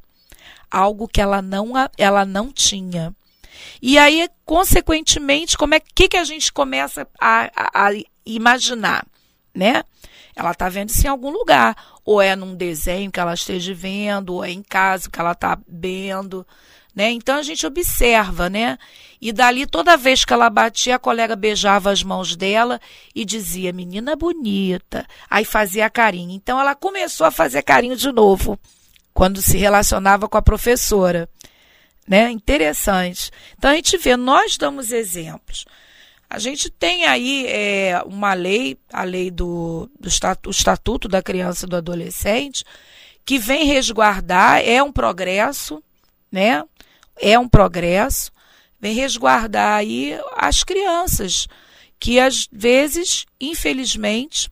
Algo 0.69 1.08
que 1.08 1.22
ela 1.22 1.41
não, 1.41 1.72
ela 1.98 2.26
não 2.26 2.52
tinha. 2.52 3.13
E 3.82 3.98
aí, 3.98 4.28
consequentemente, 4.45 5.58
como 5.58 5.76
é 5.76 5.80
que, 5.80 6.08
que 6.08 6.17
a 6.17 6.24
gente 6.24 6.52
começa 6.52 7.08
a, 7.19 7.50
a, 7.56 7.88
a 7.88 7.91
imaginar, 8.26 9.06
né? 9.54 9.84
Ela 10.36 10.52
está 10.52 10.69
vendo 10.69 10.89
isso 10.89 11.06
em 11.06 11.10
algum 11.10 11.30
lugar, 11.30 11.76
ou 12.06 12.22
é 12.22 12.36
num 12.36 12.56
desenho 12.56 13.12
que 13.12 13.19
ela 13.19 13.34
esteja 13.34 13.74
vendo, 13.74 14.36
ou 14.36 14.45
é 14.45 14.52
em 14.52 14.63
casa 14.63 15.10
que 15.10 15.19
ela 15.19 15.34
está 15.34 15.58
vendo. 15.67 16.45
Né? 16.95 17.12
Então 17.12 17.38
a 17.38 17.43
gente 17.43 17.65
observa, 17.65 18.50
né? 18.50 18.78
E 19.22 19.34
dali, 19.34 19.66
toda 19.66 19.98
vez 19.98 20.24
que 20.24 20.32
ela 20.32 20.50
batia, 20.50 20.96
a 20.96 21.00
colega 21.00 21.36
beijava 21.36 21.92
as 21.92 22.02
mãos 22.02 22.36
dela 22.36 22.80
e 23.14 23.26
dizia, 23.26 23.74
menina 23.74 24.16
bonita. 24.16 25.06
Aí 25.30 25.44
fazia 25.44 25.90
carinho. 25.90 26.32
Então 26.32 26.60
ela 26.60 26.74
começou 26.74 27.28
a 27.28 27.32
fazer 27.32 27.62
carinho 27.64 27.98
de 27.98 28.12
novo, 28.12 28.58
quando 29.14 29.42
se 29.42 29.58
relacionava 29.58 30.30
com 30.30 30.38
a 30.38 30.42
professora. 30.42 31.30
Né? 32.08 32.32
Interessante. 32.32 33.30
Então 33.58 33.72
a 33.72 33.76
gente 33.76 33.98
vê, 33.98 34.16
nós 34.16 34.56
damos 34.58 34.92
exemplos. 34.92 35.66
A 36.30 36.40
gente 36.40 36.70
tem 36.70 37.06
aí 37.06 37.46
é, 37.48 38.02
uma 38.06 38.34
lei, 38.34 38.78
a 38.94 39.04
lei 39.04 39.32
do, 39.32 39.90
do 40.00 40.08
estatuto, 40.08 40.50
estatuto 40.52 41.08
da 41.08 41.24
Criança 41.24 41.66
e 41.66 41.70
do 41.70 41.76
Adolescente, 41.76 42.64
que 43.26 43.40
vem 43.40 43.66
resguardar, 43.66 44.62
é 44.64 44.82
um 44.82 44.92
progresso, 44.92 45.84
né? 46.32 46.64
É 47.20 47.38
um 47.38 47.50
progresso, 47.50 48.32
vem 48.80 48.94
resguardar 48.94 49.78
aí 49.78 50.18
as 50.36 50.63
crianças, 50.63 51.48
que 52.00 52.20
às 52.20 52.48
vezes, 52.52 53.26
infelizmente, 53.39 54.50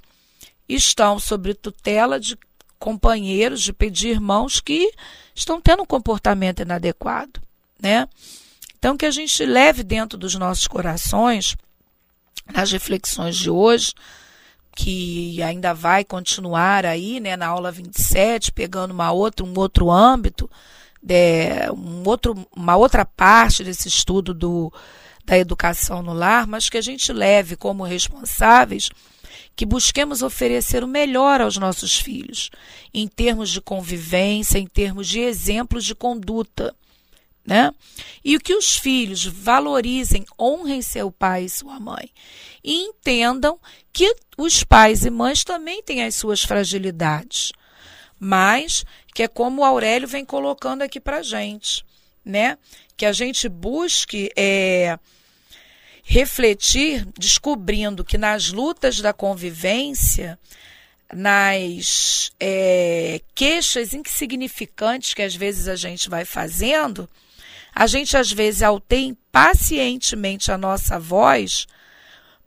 estão 0.67 1.17
sob 1.19 1.53
tutela 1.53 2.19
de 2.19 2.37
companheiros, 2.77 3.61
de 3.61 3.73
pedir 3.73 4.09
irmãos 4.09 4.59
que 4.59 4.91
estão 5.33 5.61
tendo 5.61 5.83
um 5.83 5.85
comportamento 5.85 6.61
inadequado, 6.61 7.39
né? 7.81 8.07
Então 8.77 8.95
que 8.95 9.05
a 9.05 9.11
gente 9.11 9.45
leve 9.45 9.83
dentro 9.83 10.17
dos 10.17 10.35
nossos 10.35 10.67
corações 10.67 11.55
nas 12.53 12.71
reflexões 12.71 13.35
de 13.35 13.49
hoje, 13.49 13.93
que 14.75 15.41
ainda 15.41 15.73
vai 15.73 16.05
continuar 16.05 16.85
aí, 16.85 17.19
né, 17.19 17.35
na 17.35 17.47
aula 17.47 17.71
27, 17.71 18.51
pegando 18.51 18.91
uma 18.91 19.11
outra, 19.11 19.45
um 19.45 19.53
outro 19.57 19.89
âmbito, 19.89 20.49
de, 21.07 21.71
um 21.71 22.03
outro, 22.05 22.35
uma 22.55 22.75
outra 22.75 23.05
parte 23.05 23.63
desse 23.63 23.87
estudo 23.87 24.33
do, 24.33 24.71
da 25.25 25.37
educação 25.37 26.01
no 26.03 26.13
lar, 26.13 26.45
mas 26.45 26.69
que 26.69 26.77
a 26.77 26.81
gente 26.81 27.13
leve 27.13 27.55
como 27.55 27.83
responsáveis 27.83 28.89
que 29.57 29.65
busquemos 29.65 30.21
oferecer 30.21 30.83
o 30.83 30.87
melhor 30.87 31.41
aos 31.41 31.57
nossos 31.57 31.99
filhos, 31.99 32.51
em 32.93 33.07
termos 33.07 33.49
de 33.49 33.59
convivência, 33.59 34.59
em 34.59 34.67
termos 34.67 35.07
de 35.07 35.19
exemplos 35.19 35.83
de 35.83 35.95
conduta. 35.95 36.75
Né? 37.43 37.71
E 38.23 38.37
que 38.37 38.53
os 38.53 38.75
filhos 38.75 39.25
valorizem, 39.25 40.25
honrem 40.39 40.81
seu 40.81 41.09
pai 41.09 41.45
e 41.45 41.49
sua 41.49 41.79
mãe. 41.79 42.11
E 42.63 42.83
entendam 42.83 43.57
que 43.91 44.13
os 44.37 44.63
pais 44.63 45.05
e 45.05 45.09
mães 45.09 45.43
também 45.43 45.81
têm 45.81 46.03
as 46.03 46.15
suas 46.15 46.43
fragilidades. 46.43 47.51
Mas 48.19 48.85
que 49.13 49.23
é 49.23 49.27
como 49.27 49.61
o 49.61 49.65
Aurélio 49.65 50.07
vem 50.07 50.25
colocando 50.25 50.81
aqui 50.81 50.99
para 50.99 51.21
gente, 51.21 51.85
né? 52.23 52.57
Que 52.95 53.05
a 53.05 53.11
gente 53.11 53.47
busque 53.47 54.31
é, 54.35 54.97
refletir, 56.03 57.05
descobrindo 57.17 58.03
que 58.03 58.17
nas 58.17 58.51
lutas 58.51 59.01
da 59.01 59.13
convivência, 59.13 60.39
nas 61.13 62.31
é, 62.39 63.21
queixas 63.35 63.93
insignificantes 63.93 65.13
que 65.13 65.21
às 65.21 65.35
vezes 65.35 65.67
a 65.67 65.75
gente 65.75 66.09
vai 66.09 66.25
fazendo, 66.25 67.09
a 67.73 67.87
gente 67.87 68.17
às 68.17 68.31
vezes 68.31 68.63
altém 68.63 69.17
pacientemente 69.31 70.51
a 70.51 70.57
nossa 70.57 70.97
voz 70.99 71.67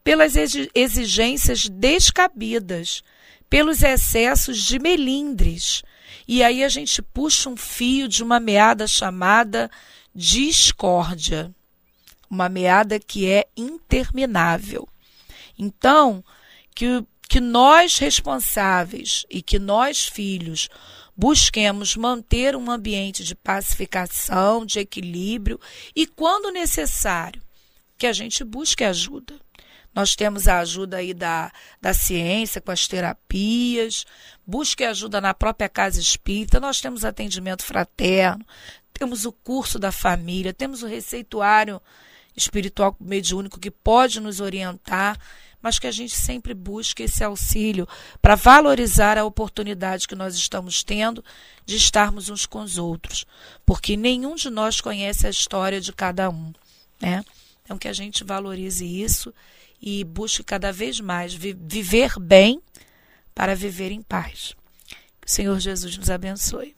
pelas 0.03 0.35
exigências 0.75 1.69
descabidas, 1.69 3.03
pelos 3.51 3.83
excessos 3.83 4.65
de 4.65 4.79
melindres. 4.79 5.83
E 6.27 6.43
aí 6.43 6.65
a 6.65 6.69
gente 6.69 7.03
puxa 7.03 7.51
um 7.51 7.57
fio 7.57 8.09
de 8.09 8.23
uma 8.23 8.41
meada 8.41 8.87
chamada 8.87 9.71
discórdia 10.15 11.53
uma 12.31 12.49
meada 12.49 13.01
que 13.01 13.29
é 13.29 13.49
interminável. 13.57 14.89
Então, 15.59 16.25
que, 16.75 17.05
que 17.29 17.41
nós 17.41 17.99
responsáveis 17.99 19.27
e 19.29 19.43
que 19.43 19.59
nós 19.59 20.07
filhos 20.07 20.69
busquemos 21.17 21.97
manter 21.97 22.55
um 22.55 22.71
ambiente 22.71 23.25
de 23.25 23.35
pacificação, 23.35 24.65
de 24.65 24.79
equilíbrio 24.79 25.61
e, 25.95 26.07
quando 26.07 26.53
necessário, 26.53 27.43
que 27.99 28.07
a 28.07 28.13
gente 28.13 28.45
busque 28.45 28.85
ajuda. 28.85 29.35
Nós 29.95 30.15
temos 30.15 30.47
a 30.47 30.61
ajuda 30.61 30.99
aí 30.99 31.13
da, 31.13 31.51
da 31.81 31.93
ciência, 31.93 32.61
com 32.61 32.71
as 32.71 32.87
terapias, 32.87 34.07
busque 34.47 34.85
ajuda 34.85 35.21
na 35.21 35.35
própria 35.35 35.69
casa 35.69 36.01
espírita, 36.01 36.61
nós 36.61 36.81
temos 36.81 37.05
atendimento 37.05 37.65
fraterno, 37.65 38.45
temos 38.93 39.25
o 39.25 39.33
curso 39.33 39.79
da 39.79 39.91
família, 39.91 40.53
temos 40.53 40.83
o 40.83 40.87
receituário 40.87 41.81
espiritual 42.37 42.97
mediúnico 43.01 43.59
que 43.59 43.71
pode 43.71 44.21
nos 44.21 44.41
orientar, 44.41 45.19
mas 45.63 45.79
que 45.79 45.87
a 45.87 45.93
gente 45.93 46.15
sempre 46.15 46.55
busque 46.55 47.03
esse 47.03 47.23
auxílio 47.23 47.87
para 48.23 48.35
valorizar 48.35 49.19
a 49.19 49.25
oportunidade 49.25 50.09
que 50.09 50.15
nós 50.15 50.35
estamos 50.35 50.83
tendo 50.83 51.25
de 51.67 51.77
estarmos 51.77 52.31
uns 52.31 52.47
com 52.47 52.61
os 52.61 52.79
outros, 52.79 53.27
porque 53.67 53.97
nenhum 53.97 54.37
de 54.37 54.49
nós 54.49 54.81
conhece 54.81 55.27
a 55.27 55.31
história 55.31 55.81
de 55.81 55.93
cada 55.93 56.31
um, 56.31 56.53
né? 57.01 57.25
Então 57.65 57.77
que 57.77 57.89
a 57.89 57.93
gente 57.93 58.25
valorize 58.25 58.85
isso 58.85 59.35
e 59.81 60.05
busque 60.05 60.43
cada 60.43 60.73
vez 60.73 61.01
mais 61.01 61.35
vi 61.35 61.53
viver 61.53 62.19
bem 62.19 62.61
para 63.35 63.55
viver 63.55 63.91
em 63.91 64.03
paz. 64.03 64.55
Que 65.21 65.27
o 65.27 65.31
Senhor 65.31 65.59
Jesus 65.59 65.97
nos 65.97 66.11
abençoe. 66.11 66.75